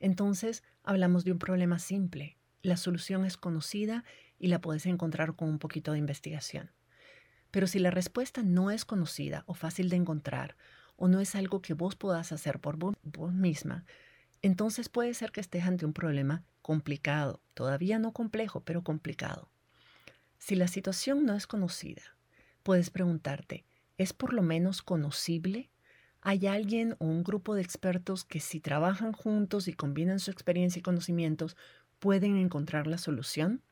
entonces 0.00 0.64
hablamos 0.82 1.24
de 1.24 1.30
un 1.30 1.38
problema 1.38 1.78
simple. 1.78 2.36
La 2.62 2.76
solución 2.76 3.24
es 3.24 3.36
conocida 3.36 4.02
y 4.40 4.48
la 4.48 4.60
puedes 4.60 4.86
encontrar 4.86 5.36
con 5.36 5.48
un 5.48 5.60
poquito 5.60 5.92
de 5.92 5.98
investigación. 5.98 6.72
Pero 7.56 7.66
si 7.66 7.78
la 7.78 7.90
respuesta 7.90 8.42
no 8.42 8.70
es 8.70 8.84
conocida 8.84 9.42
o 9.46 9.54
fácil 9.54 9.88
de 9.88 9.96
encontrar, 9.96 10.58
o 10.94 11.08
no 11.08 11.20
es 11.20 11.34
algo 11.34 11.62
que 11.62 11.72
vos 11.72 11.96
puedas 11.96 12.30
hacer 12.30 12.60
por 12.60 12.76
vos, 12.76 12.94
misma, 13.32 13.86
entonces 14.42 14.90
puede 14.90 15.14
ser 15.14 15.32
que 15.32 15.40
estés 15.40 15.64
ante 15.64 15.86
un 15.86 15.94
problema 15.94 16.44
complicado, 16.60 17.40
todavía 17.54 17.98
no 17.98 18.12
complejo, 18.12 18.60
pero 18.60 18.84
complicado. 18.84 19.48
Si 20.36 20.54
la 20.54 20.68
situación 20.68 21.24
no 21.24 21.34
es 21.34 21.46
conocida, 21.46 22.02
puedes 22.62 22.90
preguntarte, 22.90 23.64
¿es 23.96 24.12
por 24.12 24.34
lo 24.34 24.42
menos 24.42 24.82
conocible? 24.82 25.70
¿Hay 26.20 26.46
alguien 26.46 26.94
o 26.98 27.06
un 27.06 27.24
grupo 27.24 27.54
de 27.54 27.62
expertos 27.62 28.24
que 28.24 28.40
si 28.40 28.60
trabajan 28.60 29.14
juntos 29.14 29.66
y 29.66 29.72
combinan 29.72 30.18
su 30.18 30.30
experiencia 30.30 30.80
y 30.80 30.82
conocimientos, 30.82 31.56
pueden 32.00 32.36
encontrar 32.36 32.86
la 32.86 32.98
solución? 32.98 33.62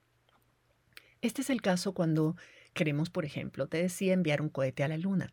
Este 1.20 1.42
es 1.42 1.50
el 1.50 1.60
caso 1.60 1.92
cuando 1.92 2.36
Queremos, 2.74 3.08
por 3.08 3.24
ejemplo, 3.24 3.68
te 3.68 3.78
decía, 3.78 4.12
enviar 4.12 4.42
un 4.42 4.48
cohete 4.48 4.82
a 4.82 4.88
la 4.88 4.98
Luna, 4.98 5.32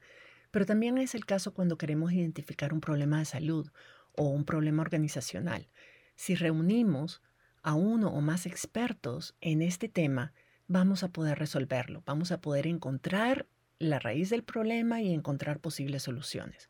pero 0.51 0.65
también 0.65 0.97
es 0.97 1.15
el 1.15 1.25
caso 1.25 1.53
cuando 1.53 1.77
queremos 1.77 2.13
identificar 2.13 2.71
un 2.71 2.81
problema 2.81 3.19
de 3.19 3.25
salud 3.25 3.69
o 4.13 4.29
un 4.29 4.45
problema 4.45 4.81
organizacional. 4.81 5.67
Si 6.15 6.35
reunimos 6.35 7.21
a 7.63 7.73
uno 7.73 8.09
o 8.09 8.21
más 8.21 8.45
expertos 8.45 9.35
en 9.41 9.61
este 9.61 9.89
tema, 9.89 10.33
vamos 10.67 11.03
a 11.03 11.09
poder 11.09 11.39
resolverlo, 11.39 12.03
vamos 12.05 12.31
a 12.31 12.41
poder 12.41 12.67
encontrar 12.67 13.47
la 13.79 13.97
raíz 13.97 14.29
del 14.29 14.43
problema 14.43 15.01
y 15.01 15.11
encontrar 15.11 15.59
posibles 15.59 16.03
soluciones. 16.03 16.69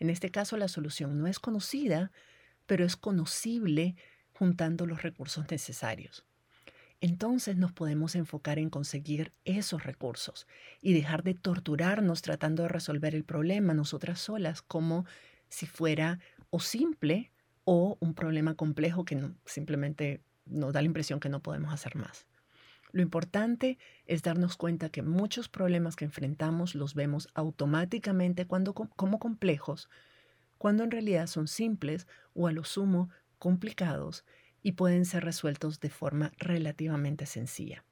En 0.00 0.10
este 0.10 0.30
caso, 0.30 0.56
la 0.56 0.68
solución 0.68 1.18
no 1.18 1.28
es 1.28 1.38
conocida, 1.38 2.10
pero 2.66 2.84
es 2.84 2.96
conocible 2.96 3.94
juntando 4.32 4.86
los 4.86 5.02
recursos 5.02 5.48
necesarios 5.50 6.27
entonces 7.00 7.56
nos 7.56 7.72
podemos 7.72 8.14
enfocar 8.14 8.58
en 8.58 8.70
conseguir 8.70 9.32
esos 9.44 9.84
recursos 9.84 10.46
y 10.80 10.92
dejar 10.92 11.22
de 11.22 11.34
torturarnos 11.34 12.22
tratando 12.22 12.64
de 12.64 12.68
resolver 12.68 13.14
el 13.14 13.24
problema 13.24 13.74
nosotras 13.74 14.20
solas 14.20 14.62
como 14.62 15.04
si 15.48 15.66
fuera 15.66 16.18
o 16.50 16.60
simple 16.60 17.30
o 17.64 17.96
un 18.00 18.14
problema 18.14 18.54
complejo 18.54 19.04
que 19.04 19.30
simplemente 19.44 20.20
nos 20.46 20.72
da 20.72 20.80
la 20.80 20.86
impresión 20.86 21.20
que 21.20 21.28
no 21.28 21.40
podemos 21.40 21.72
hacer 21.72 21.94
más. 21.96 22.26
Lo 22.92 23.02
importante 23.02 23.78
es 24.06 24.22
darnos 24.22 24.56
cuenta 24.56 24.88
que 24.88 25.02
muchos 25.02 25.48
problemas 25.48 25.94
que 25.94 26.06
enfrentamos 26.06 26.74
los 26.74 26.94
vemos 26.94 27.28
automáticamente 27.34 28.46
cuando, 28.46 28.72
como 28.72 29.18
complejos, 29.18 29.90
cuando 30.56 30.84
en 30.84 30.90
realidad 30.90 31.26
son 31.26 31.48
simples 31.48 32.06
o 32.34 32.48
a 32.48 32.52
lo 32.52 32.64
sumo 32.64 33.10
complicados 33.38 34.24
y 34.62 34.72
pueden 34.72 35.04
ser 35.04 35.24
resueltos 35.24 35.80
de 35.80 35.90
forma 35.90 36.32
relativamente 36.38 37.26
sencilla. 37.26 37.84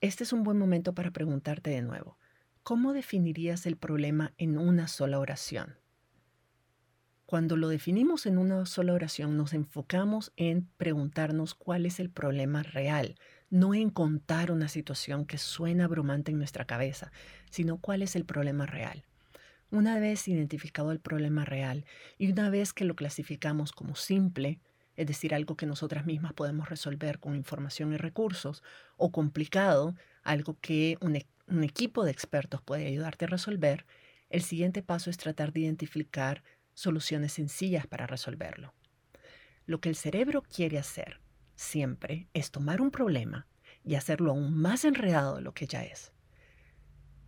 Este 0.00 0.24
es 0.24 0.32
un 0.32 0.42
buen 0.42 0.58
momento 0.58 0.94
para 0.94 1.10
preguntarte 1.10 1.70
de 1.70 1.82
nuevo, 1.82 2.18
¿cómo 2.62 2.92
definirías 2.92 3.66
el 3.66 3.76
problema 3.76 4.34
en 4.36 4.58
una 4.58 4.88
sola 4.88 5.18
oración? 5.18 5.78
Cuando 7.26 7.56
lo 7.56 7.68
definimos 7.68 8.26
en 8.26 8.36
una 8.36 8.66
sola 8.66 8.92
oración, 8.92 9.38
nos 9.38 9.54
enfocamos 9.54 10.32
en 10.36 10.68
preguntarnos 10.76 11.54
cuál 11.54 11.86
es 11.86 11.98
el 11.98 12.10
problema 12.10 12.62
real, 12.62 13.16
no 13.48 13.74
en 13.74 13.88
contar 13.88 14.50
una 14.50 14.68
situación 14.68 15.24
que 15.24 15.38
suena 15.38 15.86
abrumante 15.86 16.32
en 16.32 16.38
nuestra 16.38 16.66
cabeza, 16.66 17.12
sino 17.50 17.78
cuál 17.78 18.02
es 18.02 18.14
el 18.14 18.26
problema 18.26 18.66
real. 18.66 19.04
Una 19.70 19.98
vez 19.98 20.28
identificado 20.28 20.92
el 20.92 21.00
problema 21.00 21.44
real 21.44 21.86
y 22.18 22.30
una 22.30 22.50
vez 22.50 22.72
que 22.74 22.84
lo 22.84 22.94
clasificamos 22.94 23.72
como 23.72 23.96
simple, 23.96 24.60
es 24.96 25.06
decir, 25.06 25.34
algo 25.34 25.56
que 25.56 25.66
nosotras 25.66 26.06
mismas 26.06 26.32
podemos 26.32 26.68
resolver 26.68 27.18
con 27.18 27.34
información 27.34 27.92
y 27.92 27.96
recursos, 27.96 28.62
o 28.96 29.10
complicado, 29.12 29.94
algo 30.22 30.58
que 30.60 30.98
un, 31.00 31.16
e-, 31.16 31.26
un, 31.48 31.64
equipo 31.64 32.04
de 32.04 32.10
expertos 32.10 32.62
puede 32.62 32.86
ayudarte 32.86 33.24
a 33.24 33.28
resolver, 33.28 33.86
el 34.30 34.42
siguiente 34.42 34.82
paso 34.82 35.10
es 35.10 35.16
tratar 35.16 35.52
de 35.52 35.60
identificar 35.60 36.42
soluciones 36.74 37.32
sencillas 37.32 37.86
para 37.86 38.06
resolverlo. 38.06 38.74
Lo 39.66 39.80
que 39.80 39.88
el 39.88 39.96
cerebro 39.96 40.42
quiere 40.42 40.78
hacer 40.78 41.20
siempre 41.56 42.28
es 42.34 42.50
tomar 42.50 42.80
un 42.80 42.90
problema 42.90 43.46
y 43.84 43.94
hacerlo 43.94 44.32
aún 44.32 44.56
más 44.56 44.84
enredado 44.84 45.36
de 45.36 45.42
lo 45.42 45.52
que 45.52 45.66
ya 45.66 45.84
es. 45.84 46.12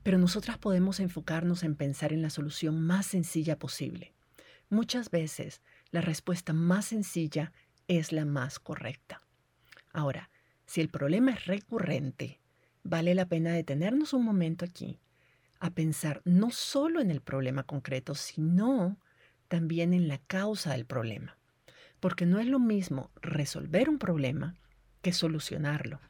Pero 0.03 0.19
nosotras 0.19 0.59
podemos 0.59 1.01
enfocarnos 1.01 1.63
en 1.63 1.75
pensar 1.75 2.13
en 2.13 2.23
la 2.23 2.31
solución 2.31 2.81
más 2.81 3.07
sencilla 3.07 3.59
posible. 3.59 4.15
Muchas 4.69 5.11
veces 5.11 5.63
la 5.91 6.01
respuesta 6.01 6.53
más 6.53 6.87
sencilla 6.87 7.53
es 7.89 8.13
la 8.13 8.25
más 8.25 8.59
correcta. 8.59 9.23
Ahora, 9.93 10.31
si 10.67 10.81
el 10.81 10.89
problema 10.89 11.33
es 11.33 11.47
recurrente, 11.47 12.41
vale 12.83 13.15
la 13.15 13.27
pena 13.27 13.53
detenernos 13.53 14.13
un 14.13 14.25
momento 14.25 14.65
aquí 14.65 15.01
a 15.61 15.71
pensar 15.71 16.21
no 16.25 16.51
solo 16.51 17.01
en 17.01 17.11
el 17.11 17.21
problema 17.21 17.63
concreto, 17.63 18.15
sino 18.15 18.99
también 19.49 19.95
en 19.95 20.09
la 20.09 20.19
causa 20.19 20.73
del 20.73 20.85
problema. 20.85 21.39
Porque 22.01 22.27
no 22.27 22.39
es 22.39 22.47
lo 22.47 22.59
mismo 22.59 23.11
resolver 23.23 23.89
un 23.89 23.99
problema 23.99 24.55
que 25.03 25.13
solucionarlo. 25.13 26.01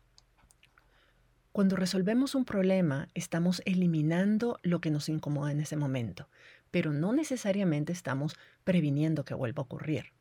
Cuando 1.53 1.77
resolvemos 1.77 2.35
un 2.35 2.45
problema, 2.45 3.09
estamos 3.15 3.63
eliminando 3.65 4.59
lo 4.63 4.81
que 4.81 4.91
nos 4.91 5.09
incomoda 5.09 5.53
en 5.53 5.61
ese 5.61 5.77
momento, 5.77 6.29
pero 6.77 6.93
no 6.93 7.15
necesariamente 7.15 7.91
estamos 7.91 8.37
previniendo 8.63 9.25
que 9.25 9.33
vuelva 9.33 9.63
a 9.63 9.65
ocurrir. 9.65 10.13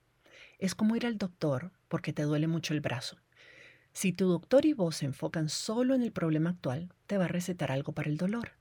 Es 0.57 0.73
como 0.73 0.95
ir 0.95 1.05
al 1.05 1.17
doctor 1.17 1.73
porque 1.89 2.13
te 2.13 2.23
duele 2.23 2.47
mucho 2.47 2.73
el 2.73 2.79
brazo. 2.79 3.17
Si 3.91 4.13
tu 4.13 4.29
doctor 4.29 4.65
y 4.65 4.71
vos 4.71 4.95
se 4.95 5.05
enfocan 5.05 5.49
solo 5.49 5.95
en 5.95 6.01
el 6.01 6.13
problema 6.13 6.51
actual, 6.51 6.93
te 7.07 7.17
va 7.17 7.25
a 7.25 7.27
recetar 7.27 7.73
algo 7.73 7.91
para 7.91 8.09
el 8.09 8.15
dolor. 8.15 8.53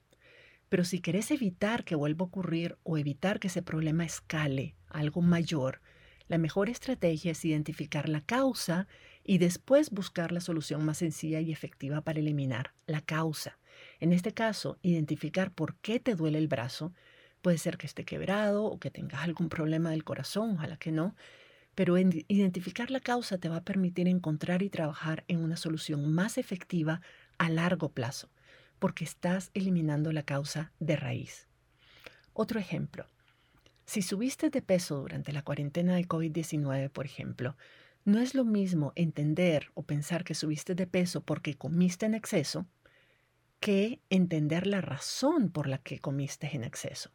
Pero 0.69 0.85
si 0.85 0.99
querés 0.99 1.31
evitar 1.31 1.85
que 1.85 1.95
vuelva 1.95 2.25
a 2.25 2.27
ocurrir 2.27 2.79
o 2.83 2.99
evitar 2.99 3.39
que 3.39 3.47
ese 3.47 3.63
problema 3.63 4.05
escale 4.05 4.75
a 4.89 4.99
algo 4.99 5.23
mayor, 5.23 5.81
la 6.27 6.39
mejor 6.39 6.71
estrategia 6.71 7.31
es 7.31 7.45
identificar 7.45 8.09
la 8.09 8.23
causa 8.23 8.89
y 9.23 9.39
después 9.39 9.91
buscar 9.91 10.33
la 10.33 10.41
solución 10.41 10.85
más 10.85 10.99
sencilla 10.99 11.41
y 11.41 11.53
efectiva 11.53 12.01
para 12.01 12.19
eliminar 12.19 12.75
la 12.89 13.03
causa. 13.03 13.57
En 14.01 14.13
este 14.13 14.35
caso, 14.35 14.81
identificar 14.83 15.53
por 15.53 15.77
qué 15.77 16.01
te 16.01 16.17
duele 16.17 16.39
el 16.39 16.49
brazo. 16.49 16.93
Puede 17.45 17.59
ser 17.59 17.77
que 17.77 17.87
esté 17.87 18.07
quebrado 18.07 18.65
o 18.65 18.81
que 18.81 18.91
tengas 18.91 19.23
algún 19.23 19.51
problema 19.51 19.91
del 19.91 20.03
corazón, 20.03 20.53
ojalá 20.53 20.79
que 20.79 20.93
no. 20.93 21.15
Pero 21.75 21.99
identificar 21.99 22.91
la 22.91 23.01
causa 23.01 23.37
te 23.37 23.51
va 23.51 23.57
a 23.57 23.65
permitir 23.65 24.09
encontrar 24.09 24.63
y 24.63 24.71
trabajar 24.71 25.25
en 25.29 25.41
una 25.41 25.59
solución 25.59 26.11
más 26.11 26.39
efectiva 26.39 27.03
a 27.37 27.51
largo 27.51 27.91
plazo 27.91 28.31
porque 28.79 29.05
estás 29.05 29.51
eliminando 29.53 30.11
la 30.11 30.23
causa 30.23 30.73
de 30.81 30.97
raíz. 30.97 31.47
Otro 32.33 32.59
ejemplo. 32.59 33.05
Si 33.85 34.01
subiste 34.01 34.49
de 34.49 34.63
peso 34.63 35.01
durante 35.01 35.31
la 35.31 35.43
cuarentena 35.43 35.97
de 35.97 36.09
COVID-19, 36.09 36.89
por 36.89 37.05
ejemplo, 37.05 37.59
no 38.07 38.21
es 38.21 38.35
lo 38.35 38.47
mismo 38.47 38.95
entender 38.97 39.71
o 39.75 39.83
pensar 39.83 40.25
que 40.25 40.35
subiste 40.35 40.75
de 40.75 40.87
peso 40.87 41.21
porque 41.21 41.59
comiste 41.59 42.07
en 42.07 42.15
exceso 42.15 42.65
que 43.61 44.01
entender 44.09 44.67
la 44.67 44.81
razón 44.81 45.51
por 45.51 45.69
la 45.69 45.77
que 45.77 45.99
comiste 45.99 46.49
en 46.57 46.65
exceso. 46.65 47.11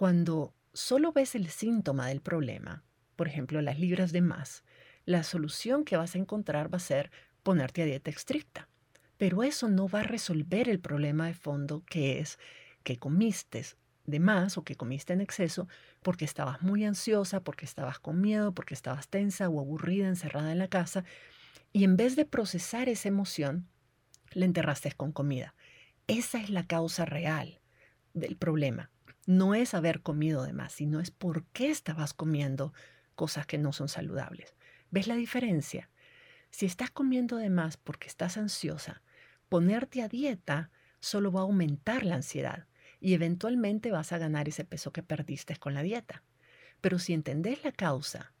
Cuando 0.00 0.54
solo 0.72 1.12
ves 1.12 1.34
el 1.34 1.50
síntoma 1.50 2.08
del 2.08 2.22
problema, 2.22 2.82
por 3.16 3.28
ejemplo, 3.28 3.60
las 3.60 3.78
libras 3.78 4.12
de 4.12 4.22
más, 4.22 4.64
la 5.04 5.22
solución 5.22 5.84
que 5.84 5.98
vas 5.98 6.14
a 6.14 6.18
encontrar 6.18 6.72
va 6.72 6.78
a 6.78 6.80
ser 6.80 7.10
ponerte 7.42 7.82
a 7.82 7.84
dieta 7.84 8.08
estricta. 8.08 8.70
Pero 9.18 9.42
eso 9.42 9.68
no 9.68 9.88
va 9.88 10.00
a 10.00 10.04
resolver 10.04 10.70
el 10.70 10.80
problema 10.80 11.26
de 11.26 11.34
fondo 11.34 11.84
que 11.84 12.18
es 12.18 12.38
que 12.82 12.96
comiste 12.96 13.62
de 14.06 14.20
más 14.20 14.56
o 14.56 14.64
que 14.64 14.74
comiste 14.74 15.12
en 15.12 15.20
exceso 15.20 15.68
porque 16.00 16.24
estabas 16.24 16.62
muy 16.62 16.86
ansiosa, 16.86 17.44
porque 17.44 17.66
estabas 17.66 17.98
con 17.98 18.22
miedo, 18.22 18.54
porque 18.54 18.72
estabas 18.72 19.06
tensa 19.08 19.50
o 19.50 19.60
aburrida, 19.60 20.08
encerrada 20.08 20.50
en 20.50 20.60
la 20.60 20.68
casa, 20.68 21.04
y 21.74 21.84
en 21.84 21.98
vez 21.98 22.16
de 22.16 22.24
procesar 22.24 22.88
esa 22.88 23.08
emoción, 23.08 23.68
la 24.32 24.46
enterraste 24.46 24.92
con 24.92 25.12
comida. 25.12 25.54
Esa 26.06 26.40
es 26.40 26.48
la 26.48 26.66
causa 26.66 27.04
real 27.04 27.60
del 28.14 28.38
problema. 28.38 28.90
No 29.30 29.54
es 29.54 29.74
haber 29.74 30.02
comido 30.02 30.42
de 30.42 30.52
más, 30.52 30.72
sino 30.72 30.98
es 30.98 31.12
por 31.12 31.44
qué 31.52 31.70
estabas 31.70 32.14
comiendo 32.14 32.74
cosas 33.14 33.46
que 33.46 33.58
no 33.58 33.72
son 33.72 33.88
saludables. 33.88 34.56
¿Ves 34.90 35.06
la 35.06 35.14
diferencia? 35.14 35.88
Si 36.50 36.66
estás 36.66 36.90
comiendo 36.90 37.36
de 37.36 37.48
más 37.48 37.76
porque 37.76 38.08
estás 38.08 38.36
ansiosa, 38.36 39.02
ponerte 39.48 40.02
a 40.02 40.08
dieta 40.08 40.72
solo 40.98 41.30
va 41.30 41.42
a 41.42 41.44
aumentar 41.44 42.04
la 42.04 42.16
ansiedad 42.16 42.66
y 42.98 43.14
eventualmente 43.14 43.92
vas 43.92 44.10
a 44.10 44.18
ganar 44.18 44.48
ese 44.48 44.64
peso 44.64 44.92
que 44.92 45.04
perdiste 45.04 45.54
con 45.54 45.74
la 45.74 45.82
dieta. 45.82 46.24
Pero 46.80 46.98
si 46.98 47.12
entendés 47.12 47.62
la 47.62 47.70
causa, 47.70 48.32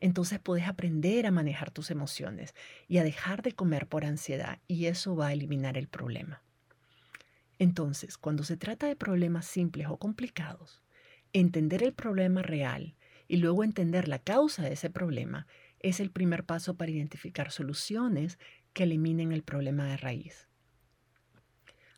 entonces 0.00 0.38
puedes 0.38 0.66
aprender 0.66 1.26
a 1.26 1.30
manejar 1.30 1.70
tus 1.72 1.90
emociones 1.90 2.54
y 2.86 2.96
a 2.96 3.04
dejar 3.04 3.42
de 3.42 3.52
comer 3.52 3.86
por 3.86 4.06
ansiedad 4.06 4.60
y 4.66 4.86
eso 4.86 5.14
va 5.14 5.26
a 5.26 5.32
eliminar 5.34 5.76
el 5.76 5.88
problema. 5.88 6.42
Entonces, 7.58 8.18
cuando 8.18 8.44
se 8.44 8.56
trata 8.56 8.86
de 8.86 8.96
problemas 8.96 9.46
simples 9.46 9.88
o 9.88 9.98
complicados, 9.98 10.82
entender 11.32 11.82
el 11.82 11.92
problema 11.92 12.42
real 12.42 12.96
y 13.26 13.38
luego 13.38 13.64
entender 13.64 14.08
la 14.08 14.18
causa 14.18 14.62
de 14.62 14.72
ese 14.72 14.90
problema 14.90 15.46
es 15.80 16.00
el 16.00 16.10
primer 16.10 16.44
paso 16.44 16.76
para 16.76 16.90
identificar 16.90 17.50
soluciones 17.50 18.38
que 18.72 18.84
eliminen 18.84 19.32
el 19.32 19.42
problema 19.42 19.86
de 19.86 19.96
raíz. 19.96 20.48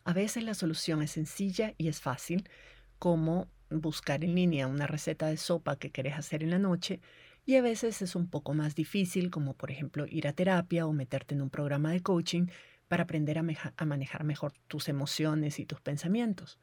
A 0.03 0.13
veces 0.13 0.43
la 0.43 0.55
solución 0.55 1.01
es 1.01 1.11
sencilla 1.11 1.73
y 1.77 1.87
es 1.87 2.01
fácil, 2.01 2.49
como 2.97 3.47
buscar 3.69 4.23
en 4.23 4.35
línea 4.35 4.67
una 4.67 4.87
receta 4.87 5.27
de 5.27 5.37
sopa 5.37 5.77
que 5.77 5.91
querés 5.91 6.15
hacer 6.15 6.43
en 6.43 6.49
la 6.49 6.59
noche, 6.59 6.99
y 7.45 7.55
a 7.55 7.61
veces 7.61 8.01
es 8.01 8.15
un 8.15 8.27
poco 8.29 8.53
más 8.53 8.75
difícil, 8.75 9.31
como 9.31 9.55
por 9.55 9.71
ejemplo 9.71 10.05
ir 10.07 10.27
a 10.27 10.33
terapia 10.33 10.85
o 10.85 10.93
meterte 10.93 11.33
en 11.33 11.41
un 11.41 11.49
programa 11.49 11.91
de 11.91 12.01
coaching 12.01 12.47
para 12.91 13.03
aprender 13.03 13.37
a, 13.37 13.85
manejar 13.85 14.25
mejor 14.25 14.51
tus 14.67 14.89
emociones 14.89 15.59
y 15.59 15.65
tus 15.65 15.79
pensamientos. 15.79 16.59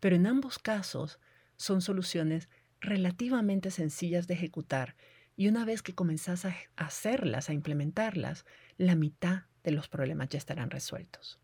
Pero 0.00 0.16
en 0.16 0.26
ambos 0.26 0.58
casos 0.58 1.18
son 1.56 1.80
soluciones 1.80 2.50
relativamente 2.82 3.70
sencillas 3.70 4.26
de 4.26 4.34
ejecutar 4.34 4.96
y 5.34 5.48
una 5.48 5.64
vez 5.64 5.80
que 5.80 5.94
comenzás 5.94 6.44
a 6.44 6.54
hacerlas, 6.76 7.48
a 7.48 7.54
implementarlas, 7.54 8.44
la 8.76 8.96
mitad 8.96 9.44
de 9.64 9.70
los 9.70 9.88
problemas 9.88 10.28
ya 10.28 10.36
estarán 10.36 10.68
resueltos. 10.68 11.40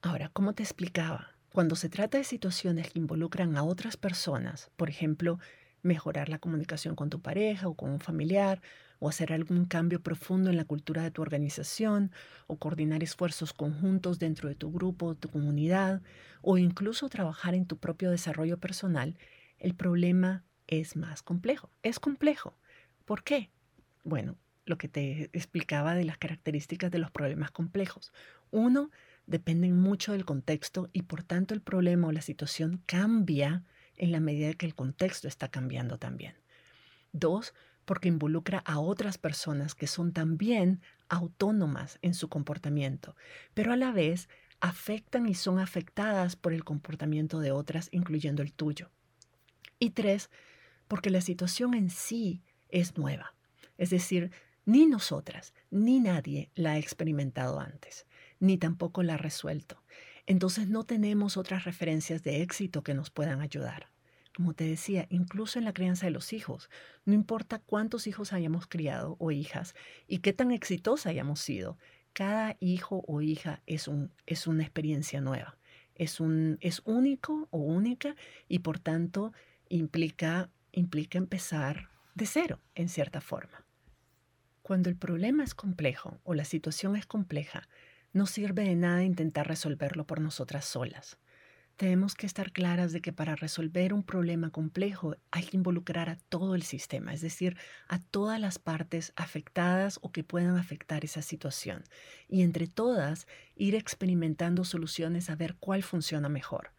Ahora, 0.00 0.28
como 0.28 0.54
te 0.54 0.62
explicaba, 0.62 1.34
cuando 1.52 1.74
se 1.74 1.88
trata 1.88 2.18
de 2.18 2.24
situaciones 2.24 2.92
que 2.92 3.00
involucran 3.00 3.56
a 3.56 3.64
otras 3.64 3.96
personas, 3.96 4.70
por 4.76 4.90
ejemplo, 4.90 5.40
mejorar 5.82 6.28
la 6.28 6.38
comunicación 6.38 6.94
con 6.94 7.10
tu 7.10 7.20
pareja 7.20 7.66
o 7.66 7.74
con 7.74 7.90
un 7.90 7.98
familiar, 7.98 8.62
o 9.02 9.08
hacer 9.08 9.32
algún 9.32 9.64
cambio 9.64 10.00
profundo 10.00 10.48
en 10.48 10.56
la 10.56 10.64
cultura 10.64 11.02
de 11.02 11.10
tu 11.10 11.22
organización, 11.22 12.12
o 12.46 12.56
coordinar 12.56 13.02
esfuerzos 13.02 13.52
conjuntos 13.52 14.20
dentro 14.20 14.48
de 14.48 14.54
tu 14.54 14.70
grupo 14.70 15.16
tu 15.16 15.28
comunidad, 15.28 16.02
o 16.40 16.56
incluso 16.56 17.08
trabajar 17.08 17.56
en 17.56 17.66
tu 17.66 17.78
propio 17.78 18.12
desarrollo 18.12 18.58
personal, 18.58 19.18
el 19.58 19.74
problema 19.74 20.44
es 20.68 20.94
más 20.94 21.20
complejo. 21.20 21.68
Es 21.82 21.98
complejo. 21.98 22.56
¿Por 23.04 23.24
qué? 23.24 23.50
Bueno, 24.04 24.36
lo 24.66 24.78
que 24.78 24.86
te 24.86 25.30
explicaba 25.32 25.96
de 25.96 26.04
las 26.04 26.18
características 26.18 26.92
de 26.92 27.00
los 27.00 27.10
problemas 27.10 27.50
complejos. 27.50 28.12
Uno, 28.52 28.92
dependen 29.26 29.80
mucho 29.80 30.12
del 30.12 30.24
contexto 30.24 30.90
y 30.92 31.02
por 31.02 31.24
tanto 31.24 31.54
el 31.54 31.60
problema 31.60 32.06
o 32.06 32.12
la 32.12 32.22
situación 32.22 32.80
cambia 32.86 33.64
en 33.96 34.12
la 34.12 34.20
medida 34.20 34.54
que 34.54 34.66
el 34.66 34.76
contexto 34.76 35.26
está 35.26 35.48
cambiando 35.48 35.98
también. 35.98 36.34
Dos, 37.12 37.52
porque 37.84 38.08
involucra 38.08 38.58
a 38.60 38.78
otras 38.78 39.18
personas 39.18 39.74
que 39.74 39.86
son 39.86 40.12
también 40.12 40.80
autónomas 41.08 41.98
en 42.02 42.14
su 42.14 42.28
comportamiento, 42.28 43.16
pero 43.54 43.72
a 43.72 43.76
la 43.76 43.92
vez 43.92 44.28
afectan 44.60 45.28
y 45.28 45.34
son 45.34 45.58
afectadas 45.58 46.36
por 46.36 46.52
el 46.52 46.64
comportamiento 46.64 47.40
de 47.40 47.52
otras, 47.52 47.88
incluyendo 47.92 48.42
el 48.42 48.52
tuyo. 48.52 48.90
Y 49.78 49.90
tres, 49.90 50.30
porque 50.86 51.10
la 51.10 51.20
situación 51.20 51.74
en 51.74 51.90
sí 51.90 52.42
es 52.68 52.96
nueva. 52.96 53.34
Es 53.78 53.90
decir, 53.90 54.30
ni 54.64 54.86
nosotras, 54.86 55.54
ni 55.70 55.98
nadie 55.98 56.50
la 56.54 56.72
ha 56.72 56.78
experimentado 56.78 57.58
antes 57.58 58.06
ni 58.42 58.58
tampoco 58.58 59.04
la 59.04 59.14
ha 59.14 59.18
resuelto. 59.18 59.82
Entonces 60.26 60.68
no 60.68 60.82
tenemos 60.82 61.36
otras 61.36 61.64
referencias 61.64 62.24
de 62.24 62.42
éxito 62.42 62.82
que 62.82 62.92
nos 62.92 63.08
puedan 63.08 63.40
ayudar. 63.40 63.88
Como 64.34 64.54
te 64.54 64.64
decía, 64.64 65.06
incluso 65.10 65.58
en 65.58 65.66
la 65.66 65.74
crianza 65.74 66.06
de 66.06 66.12
los 66.12 66.32
hijos, 66.32 66.70
no 67.04 67.12
importa 67.12 67.58
cuántos 67.58 68.06
hijos 68.06 68.32
hayamos 68.32 68.66
criado 68.66 69.16
o 69.18 69.30
hijas 69.30 69.74
y 70.06 70.18
qué 70.18 70.32
tan 70.32 70.52
exitosa 70.52 71.10
hayamos 71.10 71.40
sido, 71.40 71.76
cada 72.14 72.56
hijo 72.60 73.04
o 73.06 73.20
hija 73.20 73.62
es, 73.66 73.88
un, 73.88 74.12
es 74.26 74.46
una 74.46 74.62
experiencia 74.62 75.20
nueva, 75.20 75.58
es, 75.94 76.20
un, 76.20 76.58
es 76.60 76.80
único 76.84 77.48
o 77.50 77.58
única 77.58 78.16
y 78.48 78.60
por 78.60 78.78
tanto 78.78 79.32
implica, 79.68 80.50
implica 80.72 81.18
empezar 81.18 81.90
de 82.14 82.26
cero 82.26 82.60
en 82.74 82.88
cierta 82.88 83.20
forma. 83.20 83.64
Cuando 84.62 84.88
el 84.88 84.96
problema 84.96 85.44
es 85.44 85.54
complejo 85.54 86.20
o 86.24 86.34
la 86.34 86.44
situación 86.44 86.96
es 86.96 87.06
compleja, 87.06 87.68
no 88.12 88.26
sirve 88.26 88.62
de 88.64 88.76
nada 88.76 89.02
intentar 89.02 89.48
resolverlo 89.48 90.06
por 90.06 90.20
nosotras 90.20 90.64
solas. 90.64 91.18
Tenemos 91.82 92.14
que 92.14 92.26
estar 92.26 92.52
claras 92.52 92.92
de 92.92 93.00
que 93.00 93.12
para 93.12 93.34
resolver 93.34 93.92
un 93.92 94.04
problema 94.04 94.50
complejo 94.50 95.16
hay 95.32 95.42
que 95.42 95.56
involucrar 95.56 96.08
a 96.10 96.16
todo 96.28 96.54
el 96.54 96.62
sistema, 96.62 97.12
es 97.12 97.22
decir, 97.22 97.56
a 97.88 97.98
todas 97.98 98.38
las 98.38 98.60
partes 98.60 99.12
afectadas 99.16 99.98
o 100.00 100.12
que 100.12 100.22
puedan 100.22 100.56
afectar 100.56 101.04
esa 101.04 101.22
situación. 101.22 101.82
Y 102.28 102.42
entre 102.42 102.68
todas, 102.68 103.26
ir 103.56 103.74
experimentando 103.74 104.62
soluciones 104.62 105.28
a 105.28 105.34
ver 105.34 105.56
cuál 105.58 105.82
funciona 105.82 106.28
mejor, 106.28 106.70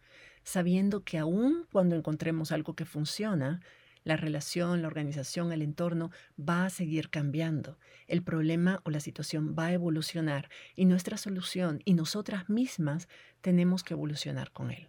sabiendo 0.42 1.04
que 1.04 1.18
aun 1.18 1.66
cuando 1.70 1.96
encontremos 1.96 2.50
algo 2.50 2.72
que 2.72 2.86
funciona, 2.86 3.60
la 4.04 4.16
relación, 4.16 4.80
la 4.80 4.88
organización, 4.88 5.52
el 5.52 5.60
entorno 5.60 6.12
va 6.40 6.64
a 6.64 6.70
seguir 6.70 7.10
cambiando. 7.10 7.78
El 8.06 8.22
problema 8.22 8.80
o 8.84 8.90
la 8.90 9.00
situación 9.00 9.54
va 9.54 9.66
a 9.66 9.72
evolucionar 9.74 10.48
y 10.74 10.86
nuestra 10.86 11.18
solución 11.18 11.82
y 11.84 11.92
nosotras 11.92 12.48
mismas 12.48 13.06
tenemos 13.42 13.84
que 13.84 13.92
evolucionar 13.92 14.50
con 14.50 14.70
él. 14.70 14.88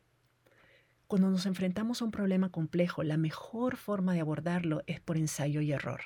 Cuando 1.08 1.30
nos 1.30 1.46
enfrentamos 1.46 2.02
a 2.02 2.06
un 2.06 2.12
problema 2.12 2.50
complejo, 2.50 3.04
la 3.04 3.18
mejor 3.18 3.78
forma 3.78 4.14
de 4.14 4.22
abordarlo 4.22 4.82
es 4.88 5.00
por 5.00 5.18
ensayo 5.18 5.62
y 5.62 5.72
error. 5.72 6.02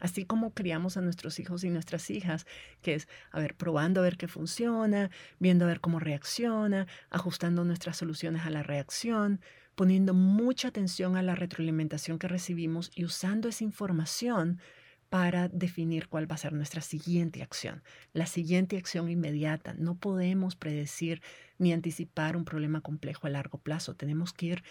Así 0.00 0.24
como 0.24 0.54
criamos 0.54 0.96
a 0.96 1.00
nuestros 1.00 1.40
hijos 1.40 1.64
y 1.64 1.70
nuestras 1.70 2.08
hijas, 2.10 2.46
que 2.82 2.94
es, 2.94 3.08
a 3.32 3.40
ver, 3.40 3.56
probando 3.56 4.00
a 4.00 4.04
ver 4.04 4.16
qué 4.16 4.28
funciona, 4.28 5.10
viendo 5.40 5.64
a 5.64 5.68
ver 5.68 5.80
cómo 5.80 5.98
reacciona, 5.98 6.86
ajustando 7.10 7.64
nuestras 7.64 7.96
soluciones 7.96 8.46
a 8.46 8.50
la 8.50 8.62
reacción, 8.62 9.40
poniendo 9.74 10.14
mucha 10.14 10.68
atención 10.68 11.16
a 11.16 11.22
la 11.22 11.34
retroalimentación 11.34 12.20
que 12.20 12.28
recibimos 12.28 12.92
y 12.94 13.04
usando 13.04 13.48
esa 13.48 13.64
información 13.64 14.60
para 15.08 15.48
definir 15.48 16.08
cuál 16.08 16.30
va 16.30 16.34
a 16.34 16.38
ser 16.38 16.52
nuestra 16.52 16.80
siguiente 16.80 17.42
acción. 17.42 17.82
La 18.12 18.26
siguiente 18.26 18.76
acción 18.76 19.08
inmediata. 19.08 19.74
No 19.74 19.96
podemos 19.96 20.54
predecir 20.54 21.22
ni 21.58 21.72
anticipar 21.72 22.36
un 22.36 22.44
problema 22.44 22.80
complejo 22.80 23.26
a 23.26 23.30
largo 23.30 23.58
plazo. 23.58 23.94
Tenemos 23.94 24.32
que 24.32 24.46
ir 24.46 24.64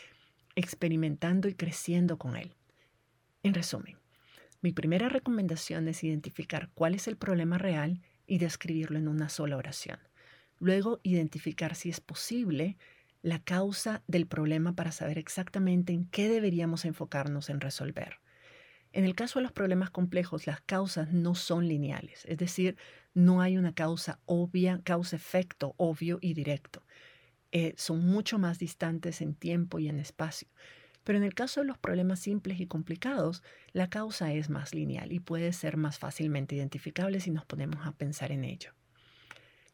experimentando 0.55 1.47
y 1.47 1.53
creciendo 1.53 2.17
con 2.17 2.35
él. 2.35 2.53
En 3.43 3.53
resumen, 3.53 3.97
mi 4.61 4.71
primera 4.71 5.07
recomendación 5.09 5.87
es 5.87 6.03
identificar 6.03 6.69
cuál 6.73 6.95
es 6.95 7.07
el 7.07 7.15
problema 7.15 7.57
real 7.57 8.01
y 8.25 8.39
describirlo 8.39 8.97
en 8.97 9.07
una 9.07 9.29
sola 9.29 9.57
oración. 9.57 9.99
Luego, 10.59 10.99
identificar 11.03 11.75
si 11.75 11.89
es 11.89 11.99
posible 12.01 12.77
la 13.21 13.39
causa 13.39 14.03
del 14.07 14.25
problema 14.25 14.73
para 14.73 14.91
saber 14.91 15.17
exactamente 15.17 15.93
en 15.93 16.05
qué 16.05 16.29
deberíamos 16.29 16.85
enfocarnos 16.85 17.49
en 17.49 17.61
resolver. 17.61 18.19
En 18.97 19.05
el 19.05 19.13
caso 19.13 19.37
de 19.37 19.43
los 19.43 19.51
problemas 19.51 19.91
complejos, 19.91 20.47
las 20.47 20.59
causas 20.61 21.13
no 21.13 21.35
son 21.35 21.67
lineales, 21.67 22.25
es 22.25 22.39
decir, 22.39 22.77
no 23.13 23.41
hay 23.41 23.55
una 23.55 23.75
causa 23.75 24.19
obvia, 24.25 24.81
causa-efecto 24.83 25.75
obvio 25.77 26.17
y 26.19 26.33
directo. 26.33 26.81
Eh, 27.51 27.75
son 27.77 28.03
mucho 28.03 28.39
más 28.39 28.57
distantes 28.57 29.21
en 29.21 29.35
tiempo 29.35 29.77
y 29.77 29.87
en 29.87 29.99
espacio. 29.99 30.47
Pero 31.03 31.19
en 31.19 31.23
el 31.23 31.35
caso 31.35 31.61
de 31.61 31.67
los 31.67 31.77
problemas 31.77 32.21
simples 32.21 32.59
y 32.59 32.65
complicados, 32.65 33.43
la 33.71 33.87
causa 33.87 34.33
es 34.33 34.49
más 34.49 34.73
lineal 34.73 35.11
y 35.11 35.19
puede 35.19 35.53
ser 35.53 35.77
más 35.77 35.99
fácilmente 35.99 36.55
identificable 36.55 37.19
si 37.19 37.29
nos 37.29 37.45
ponemos 37.45 37.85
a 37.85 37.91
pensar 37.91 38.31
en 38.31 38.45
ello. 38.45 38.73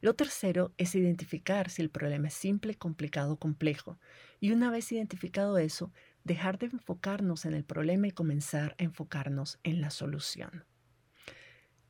Lo 0.01 0.15
tercero 0.15 0.73
es 0.77 0.95
identificar 0.95 1.69
si 1.69 1.81
el 1.81 1.89
problema 1.89 2.27
es 2.27 2.33
simple, 2.33 2.75
complicado 2.75 3.31
o 3.31 3.37
complejo. 3.37 3.97
Y 4.41 4.51
una 4.51 4.69
vez 4.69 4.91
identificado 4.91 5.57
eso, 5.57 5.93
dejar 6.23 6.57
de 6.57 6.67
enfocarnos 6.67 7.45
en 7.45 7.53
el 7.53 7.63
problema 7.63 8.07
y 8.07 8.11
comenzar 8.11 8.75
a 8.79 8.83
enfocarnos 8.83 9.59
en 9.63 9.81
la 9.81 9.89
solución. 9.89 10.65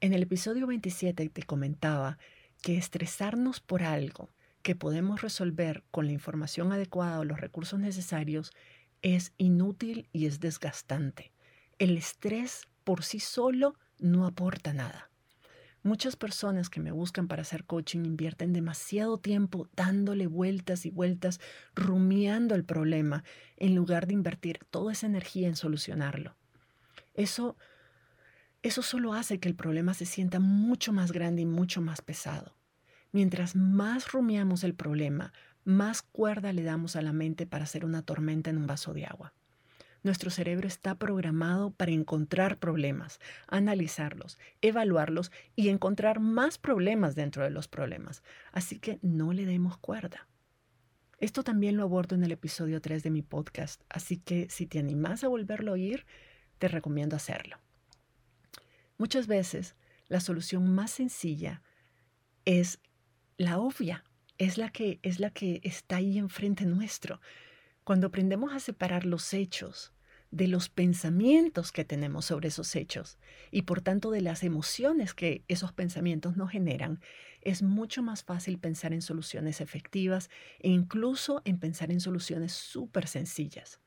En 0.02 0.14
el 0.14 0.24
episodio 0.24 0.68
27 0.68 1.30
te 1.30 1.44
comentaba 1.44 2.18
que 2.62 2.78
estresarnos 2.78 3.60
por 3.60 3.84
algo 3.84 4.34
que 4.62 4.76
podemos 4.76 5.22
resolver 5.22 5.84
con 5.92 6.08
la 6.08 6.14
información 6.14 6.72
adecuada 6.72 7.20
o 7.20 7.26
los 7.26 7.40
recursos 7.40 7.80
necesarios 7.80 8.52
es 9.02 9.34
inútil 9.38 10.10
y 10.14 10.26
es 10.26 10.40
desgastante. 10.40 11.34
El 11.78 11.98
estrés 11.98 12.68
por 12.84 13.04
sí 13.04 13.20
solo 13.20 13.76
no 14.00 14.26
aporta 14.26 14.74
nada. 14.74 15.13
Muchas 15.84 16.16
personas 16.16 16.70
que 16.70 16.80
me 16.80 16.94
buscan 16.94 17.28
para 17.28 17.42
hacer 17.42 17.66
coaching 17.66 18.06
invierten 18.06 18.54
demasiado 18.54 19.18
tiempo 19.18 19.68
dándole 19.76 20.28
vueltas 20.28 20.86
y 20.86 20.90
vueltas, 20.90 21.42
rumiando 21.76 22.56
el 22.56 22.64
problema, 22.64 23.26
en 23.58 23.76
lugar 23.76 24.08
de 24.08 24.14
invertir 24.14 24.60
toda 24.70 24.94
esa 24.94 25.08
energía 25.08 25.50
en 25.50 25.58
solucionarlo. 25.58 26.38
Eso, 27.16 27.58
eso 28.62 28.82
solo 28.82 29.14
hace 29.14 29.42
que 29.42 29.50
el 29.50 29.56
problema 29.56 29.94
se 29.94 30.06
sienta 30.06 30.40
mucho 30.40 30.94
más 30.94 31.12
grande 31.12 31.42
y 31.42 31.46
mucho 31.46 31.82
más 31.82 32.02
pesado. 32.02 32.56
Mientras 33.12 33.54
más 33.58 34.14
rumiamos 34.14 34.64
el 34.64 34.76
problema, 34.76 35.34
más 35.66 36.02
cuerda 36.02 36.54
le 36.54 36.64
damos 36.64 36.96
a 36.96 37.02
la 37.02 37.12
mente 37.12 37.46
para 37.46 37.66
hacer 37.66 37.84
una 37.84 38.04
tormenta 38.04 38.50
en 38.50 38.58
un 38.58 38.68
vaso 38.68 38.94
de 38.94 39.06
agua. 39.06 39.34
Nuestro 40.04 40.30
cerebro 40.30 40.68
está 40.68 40.96
programado 40.96 41.72
para 41.72 41.92
encontrar 41.92 42.60
problemas, 42.60 43.20
analizarlos, 43.48 44.38
evaluarlos 44.62 45.32
y 45.56 45.70
encontrar 45.70 46.20
más 46.20 46.58
problemas 46.58 47.16
dentro 47.16 47.44
de 47.44 47.50
los 47.50 47.70
problemas. 47.70 48.22
Así 48.52 48.80
que 48.80 49.00
no 49.02 49.32
le 49.32 49.46
demos 49.46 49.78
cuerda. 49.78 50.28
Esto 51.20 51.42
también 51.42 51.78
lo 51.78 51.84
abordo 51.84 52.16
en 52.16 52.24
el 52.26 52.34
episodio 52.34 52.82
3 52.82 53.02
de 53.02 53.12
mi 53.12 53.22
podcast, 53.22 53.82
así 53.88 54.18
que 54.18 54.50
si 54.50 54.66
te 54.66 54.78
animas 54.78 55.24
a 55.24 55.30
volverlo 55.30 55.72
a 55.72 55.76
oír, 55.76 56.06
te 56.58 56.68
recomiendo 56.68 57.16
hacerlo. 57.16 57.58
Muchas 58.98 59.28
veces 59.28 59.74
la 60.10 60.20
solución 60.20 60.70
más 60.76 60.92
sencilla 60.92 61.62
es 62.44 62.82
la 63.38 63.58
obvia, 63.58 64.04
es 64.38 64.58
la 64.58 64.70
que 64.70 65.00
es 65.02 65.22
la 65.22 65.30
que 65.30 65.62
está 65.64 65.96
ahí 65.96 66.18
enfrente 66.18 66.66
nuestro. 66.66 67.22
Cuando 67.86 68.08
aprendemos 68.08 68.54
a 68.54 68.60
separar 68.60 69.06
los 69.06 69.34
hechos 69.34 69.93
de 70.34 70.48
los 70.48 70.68
pensamientos 70.68 71.72
que 71.72 71.86
tenemos 71.86 72.26
sobre 72.26 72.48
esos 72.48 72.76
hechos 72.76 73.20
y 73.52 73.62
por 73.62 73.82
tanto 73.82 74.10
de 74.10 74.22
las 74.22 74.44
emociones 74.44 75.14
que 75.14 75.44
esos 75.48 75.72
pensamientos 75.74 76.38
nos 76.38 76.50
generan, 76.50 77.02
es 77.42 77.62
mucho 77.62 78.02
más 78.02 78.24
fácil 78.24 78.58
pensar 78.58 78.94
en 78.94 79.04
soluciones 79.04 79.62
efectivas 79.62 80.32
e 80.60 80.70
incluso 80.70 81.44
en 81.46 81.60
pensar 81.60 81.92
en 81.92 82.00
soluciones 82.00 82.52
súper 82.52 83.08
sencillas. 83.08 83.80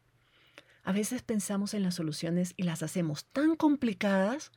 A 0.84 0.92
veces 0.92 1.22
pensamos 1.22 1.74
en 1.74 1.82
las 1.82 1.96
soluciones 1.96 2.54
y 2.56 2.62
las 2.62 2.84
hacemos 2.84 3.24
tan 3.26 3.56
complicadas 3.56 4.52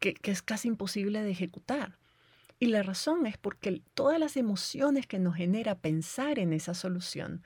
que, 0.00 0.14
que 0.14 0.32
es 0.32 0.42
casi 0.42 0.66
imposible 0.66 1.22
de 1.22 1.30
ejecutar. 1.30 1.98
Y 2.58 2.66
la 2.66 2.82
razón 2.82 3.26
es 3.26 3.38
porque 3.38 3.80
todas 3.94 4.18
las 4.18 4.36
emociones 4.36 5.06
que 5.06 5.20
nos 5.20 5.36
genera 5.36 5.78
pensar 5.78 6.40
en 6.40 6.52
esa 6.52 6.74
solución 6.74 7.44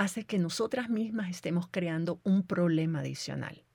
hace 0.00 0.24
que 0.24 0.38
nosotras 0.38 0.88
mismas 0.88 1.28
estemos 1.28 1.68
creando 1.70 2.22
un 2.24 2.42
problema 2.42 3.00
adicional. 3.00 3.66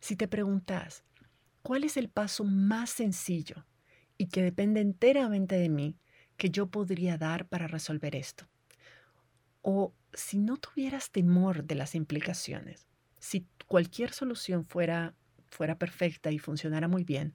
Si 0.00 0.16
te 0.16 0.26
preguntas, 0.26 1.04
¿cuál 1.62 1.84
es 1.84 1.96
el 1.96 2.08
paso 2.08 2.42
más 2.42 2.90
sencillo 2.90 3.64
y 4.16 4.26
que 4.26 4.42
depende 4.42 4.80
enteramente 4.80 5.54
de 5.54 5.68
mí 5.68 5.96
que 6.36 6.50
yo 6.50 6.66
podría 6.66 7.18
dar 7.18 7.46
para 7.46 7.68
resolver 7.68 8.16
esto? 8.16 8.48
O 9.62 9.94
si 10.12 10.38
no 10.38 10.56
tuvieras 10.56 11.12
temor 11.12 11.62
de 11.62 11.76
las 11.76 11.94
implicaciones, 11.94 12.88
si 13.20 13.46
cualquier 13.68 14.12
solución 14.12 14.64
fuera, 14.64 15.14
fuera 15.46 15.78
perfecta 15.78 16.32
y 16.32 16.40
funcionara 16.40 16.88
muy 16.88 17.04
bien, 17.04 17.32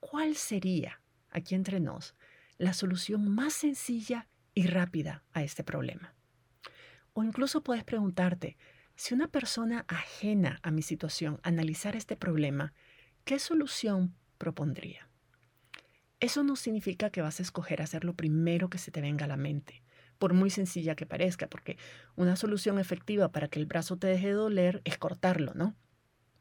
¿cuál 0.00 0.34
sería, 0.34 1.00
aquí 1.30 1.54
entre 1.54 1.78
nos, 1.78 2.16
la 2.56 2.72
solución 2.72 3.32
más 3.32 3.52
sencilla 3.52 4.26
y 4.54 4.66
rápida 4.66 5.22
a 5.32 5.44
este 5.44 5.62
problema? 5.62 6.17
O 7.18 7.24
incluso 7.24 7.64
puedes 7.64 7.82
preguntarte, 7.82 8.56
si 8.94 9.12
una 9.12 9.26
persona 9.26 9.84
ajena 9.88 10.60
a 10.62 10.70
mi 10.70 10.82
situación 10.82 11.40
analizara 11.42 11.98
este 11.98 12.14
problema, 12.14 12.72
¿qué 13.24 13.40
solución 13.40 14.14
propondría? 14.38 15.08
Eso 16.20 16.44
no 16.44 16.54
significa 16.54 17.10
que 17.10 17.20
vas 17.20 17.40
a 17.40 17.42
escoger 17.42 17.82
hacer 17.82 18.04
lo 18.04 18.14
primero 18.14 18.70
que 18.70 18.78
se 18.78 18.92
te 18.92 19.00
venga 19.00 19.24
a 19.24 19.28
la 19.28 19.36
mente, 19.36 19.82
por 20.20 20.32
muy 20.32 20.48
sencilla 20.48 20.94
que 20.94 21.06
parezca, 21.06 21.48
porque 21.48 21.76
una 22.14 22.36
solución 22.36 22.78
efectiva 22.78 23.32
para 23.32 23.48
que 23.48 23.58
el 23.58 23.66
brazo 23.66 23.96
te 23.96 24.06
deje 24.06 24.28
de 24.28 24.34
doler 24.34 24.80
es 24.84 24.96
cortarlo, 24.96 25.54
¿no? 25.54 25.74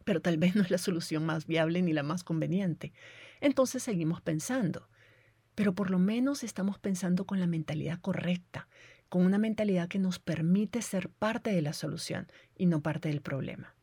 Pero 0.04 0.22
tal 0.22 0.38
vez 0.38 0.56
no 0.56 0.62
es 0.62 0.70
la 0.70 0.78
solución 0.78 1.26
más 1.26 1.48
viable 1.48 1.82
ni 1.82 1.92
la 1.92 2.04
más 2.04 2.24
conveniente. 2.24 2.94
Entonces 3.42 3.82
seguimos 3.82 4.22
pensando, 4.22 4.88
pero 5.56 5.74
por 5.74 5.90
lo 5.90 5.98
menos 5.98 6.44
estamos 6.44 6.78
pensando 6.78 7.26
con 7.26 7.40
la 7.40 7.48
mentalidad 7.48 8.00
correcta, 8.00 8.68
con 9.10 9.26
una 9.26 9.38
mentalidad 9.38 9.88
que 9.88 10.00
nos 10.00 10.20
permite 10.20 10.82
ser 10.82 11.10
parte 11.10 11.52
de 11.52 11.62
la 11.62 11.74
solución 11.74 12.28
y 12.56 12.66
no 12.66 12.82
parte 12.82 13.10
del 13.10 13.22
problema. 13.22 13.76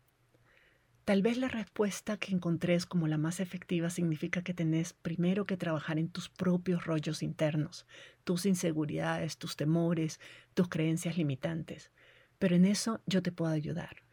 Tal 1.04 1.20
vez 1.20 1.36
la 1.36 1.48
respuesta 1.48 2.16
que 2.16 2.32
encontrés 2.32 2.86
como 2.86 3.06
la 3.08 3.18
más 3.18 3.38
efectiva 3.38 3.90
significa 3.90 4.42
que 4.42 4.54
tenés 4.54 4.94
primero 4.94 5.44
que 5.44 5.58
trabajar 5.58 5.98
en 5.98 6.08
tus 6.08 6.30
propios 6.30 6.86
rollos 6.86 7.22
internos, 7.22 7.86
tus 8.24 8.46
inseguridades, 8.46 9.36
tus 9.36 9.54
temores, 9.54 10.18
tus 10.54 10.68
creencias 10.70 11.18
limitantes. 11.18 11.90
Pero 12.38 12.56
en 12.56 12.64
eso 12.64 13.02
yo 13.04 13.22
te 13.22 13.32
puedo 13.32 13.52
ayudar. 13.52 14.04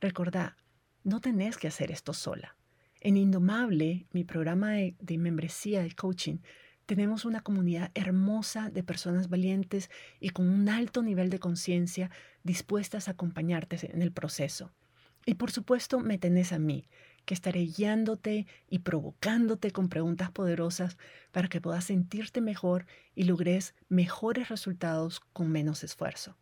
Recordá, 0.00 0.56
no 1.02 1.20
tenés 1.20 1.56
que 1.56 1.66
hacer 1.66 1.90
esto 1.90 2.12
sola. 2.12 2.56
En 3.00 3.16
Indomable, 3.16 4.06
mi 4.12 4.22
programa 4.22 4.70
de, 4.70 4.94
de 5.00 5.18
membresía 5.18 5.82
de 5.82 5.96
coaching, 5.96 6.38
tenemos 6.86 7.24
una 7.24 7.40
comunidad 7.40 7.90
hermosa 7.94 8.70
de 8.70 8.82
personas 8.82 9.28
valientes 9.28 9.90
y 10.20 10.30
con 10.30 10.48
un 10.48 10.68
alto 10.68 11.02
nivel 11.02 11.30
de 11.30 11.40
conciencia 11.40 12.10
dispuestas 12.44 13.08
a 13.08 13.12
acompañarte 13.12 13.90
en 13.92 14.02
el 14.02 14.12
proceso. 14.12 14.72
Y 15.26 15.34
por 15.34 15.50
supuesto 15.50 15.98
me 15.98 16.18
tenés 16.18 16.52
a 16.52 16.60
mí, 16.60 16.88
que 17.24 17.34
estaré 17.34 17.66
guiándote 17.66 18.46
y 18.70 18.78
provocándote 18.78 19.72
con 19.72 19.88
preguntas 19.88 20.30
poderosas 20.30 20.96
para 21.32 21.48
que 21.48 21.60
puedas 21.60 21.84
sentirte 21.84 22.40
mejor 22.40 22.86
y 23.16 23.24
logres 23.24 23.74
mejores 23.88 24.48
resultados 24.48 25.18
con 25.18 25.50
menos 25.50 25.82
esfuerzo. 25.82 26.38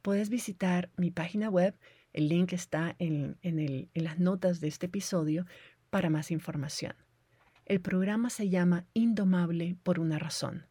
Puedes 0.00 0.28
visitar 0.28 0.90
mi 0.96 1.10
página 1.10 1.50
web, 1.50 1.76
el 2.12 2.28
link 2.28 2.52
está 2.52 2.94
en, 3.00 3.38
en 3.42 3.88
las 3.94 4.20
notas 4.20 4.60
de 4.60 4.68
este 4.68 4.86
episodio 4.86 5.44
para 5.90 6.08
más 6.08 6.30
información. 6.30 6.94
El 7.72 7.80
programa 7.80 8.28
se 8.28 8.50
llama 8.50 8.84
Indomable 8.92 9.78
por 9.82 9.98
una 9.98 10.18
razón. 10.18 10.66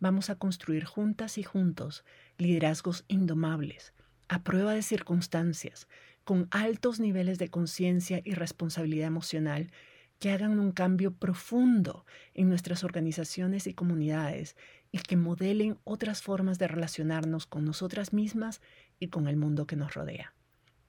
Vamos 0.00 0.30
a 0.30 0.34
construir 0.34 0.84
juntas 0.84 1.38
y 1.38 1.44
juntos 1.44 2.04
liderazgos 2.38 3.04
indomables, 3.06 3.94
a 4.26 4.42
prueba 4.42 4.74
de 4.74 4.82
circunstancias, 4.82 5.86
con 6.24 6.48
altos 6.50 6.98
niveles 6.98 7.38
de 7.38 7.50
conciencia 7.50 8.20
y 8.24 8.34
responsabilidad 8.34 9.06
emocional 9.06 9.70
que 10.18 10.32
hagan 10.32 10.58
un 10.58 10.72
cambio 10.72 11.14
profundo 11.14 12.04
en 12.34 12.48
nuestras 12.48 12.82
organizaciones 12.82 13.68
y 13.68 13.74
comunidades 13.74 14.56
y 14.90 14.98
que 14.98 15.16
modelen 15.16 15.78
otras 15.84 16.20
formas 16.20 16.58
de 16.58 16.66
relacionarnos 16.66 17.46
con 17.46 17.64
nosotras 17.64 18.12
mismas 18.12 18.60
y 18.98 19.06
con 19.06 19.28
el 19.28 19.36
mundo 19.36 19.68
que 19.68 19.76
nos 19.76 19.94
rodea. 19.94 20.34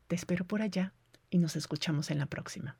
Te 0.07 0.15
espero 0.15 0.43
por 0.43 0.63
allá 0.63 0.95
y 1.29 1.37
nos 1.37 1.55
escuchamos 1.55 2.09
en 2.09 2.17
la 2.17 2.25
próxima. 2.25 2.79